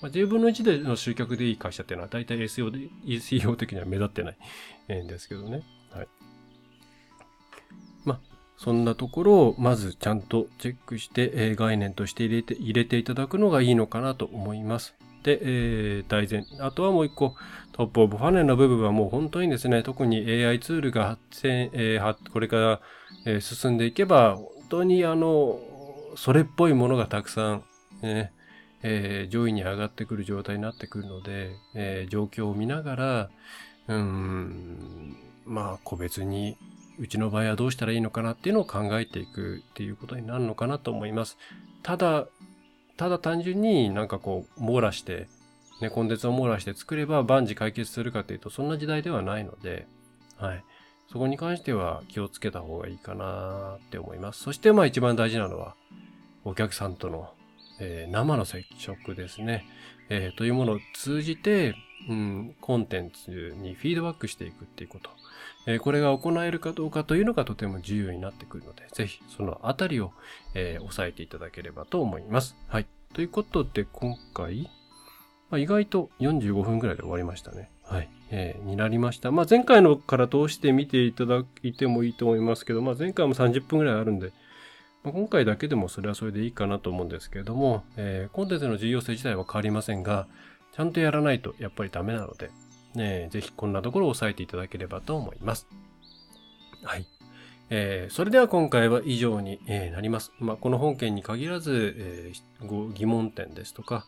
[0.00, 5.62] まあ、10分の1での集客でいい会社っていうのは大体 SEO で、SEO 的には目立ってないん ですけどね。
[5.90, 6.08] はい。
[8.04, 8.20] まあ、
[8.58, 14.94] そんなところをまずちゃんとチェックして、え、概念として入れて、入れていただくのがいいのかなと思います。
[15.28, 17.34] で、えー、大前、あとはもう一個、
[17.72, 22.80] トップオブファネルの部分はもう本当にですね、特に AI ツールが発展、えー、これから、
[23.26, 25.60] えー、進んでいけば、本当にあの、
[26.16, 27.64] それっぽいものがたくさん、
[28.00, 28.32] ね、
[28.82, 33.30] えー、上位に上がってくる状態になってくるので、えー、状況を見ながら、
[33.88, 35.14] うん、
[35.44, 36.56] まあ、個別に、
[36.98, 41.36] うちの場合はどうしたらいいのかなっていうのを考えていくっていうことになるのかなと思います。
[41.82, 42.26] ただ、
[42.98, 45.28] ただ単純になんかこう、網羅して、
[45.80, 49.86] ね、コンテンツを網羅して作れば万事解決するかというと、そんな時代ではないので、
[50.36, 50.64] はい。
[51.10, 54.42] そこに関しては気をつけた方がいいかなって思います。
[54.42, 55.76] そしてまあ一番大事なのは、
[56.44, 57.30] お客さんとの、
[57.80, 59.64] えー、生の接触ですね、
[60.08, 61.76] えー、というものを通じて、
[62.08, 65.10] うん、コンテンツにフィードバックしていくっていうこと。
[65.70, 70.12] え、これが行えるかどうかというのがとても重要になってくるので、ぜひそのあたりを、
[70.54, 72.56] えー、押さえていただければと思います。
[72.68, 72.86] はい。
[73.12, 74.70] ということで、今回、
[75.50, 77.70] まあ、意外と45分くらいで終わりましたね。
[77.82, 78.08] はい。
[78.30, 79.30] えー、になりました。
[79.30, 84.32] まあ、前回のから通して見ていただいてもいいと思いますけど、まあ、前回も30分くらいあるんで、
[85.04, 90.26] まあ、今回だけでもそれはそれでいいかなと思うんですけれども、えー、コンテンツの重要性自体は変わりませんが、
[90.74, 92.50] ちゃんとやらないとやっぱりダメなので、
[92.98, 95.66] ね、ぜひこんなところを押さえていただければと思います。
[96.82, 97.06] はい。
[97.70, 100.32] えー、それでは今回は以上に、えー、なります。
[100.38, 104.06] まあ、この本件に限らず、えー、ご疑問点ですとか、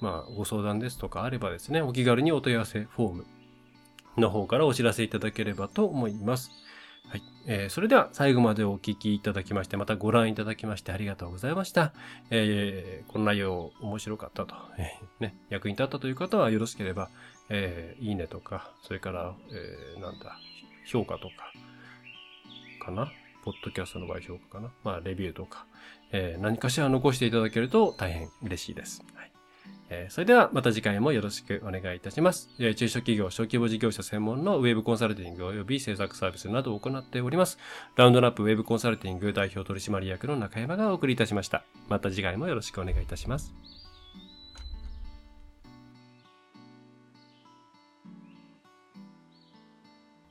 [0.00, 3.26] まあ、ご相談ですとかあればですね、お気軽にお問い合わせフォーム
[4.16, 6.50] の方からお知らせいただければと思います。
[7.08, 7.22] はい。
[7.46, 11.92] えー、それでは最後までお聞きいただきまして、またご覧いただきましてありがとうございました。
[12.30, 17.10] えー、この内容面白かったと、えー、ね、役に立ったという方はよろしければ、
[17.48, 20.38] えー、いいねとか、それから、えー、なんだ、
[20.86, 21.52] 評価とか、
[22.84, 23.12] かな？
[23.44, 24.70] ポッドキャストの場合評価かな？
[24.84, 25.66] まあ、レビューとか、
[26.12, 29.04] えー、何かしら残していただけると大変嬉しいです。
[29.14, 29.30] はい
[29.90, 32.48] えー、それではまた次回もよろしくお願いいたします。
[32.58, 37.58] え、中小企業、小規模事業者専門のウェブコンサルティング及び制作サービスなどを行っております。
[37.96, 41.64] ラウンドナップウェブコンサルティング代表取締役の中山がお送りいたしました。
[41.88, 43.52] また次回もよろしくお願いいたします。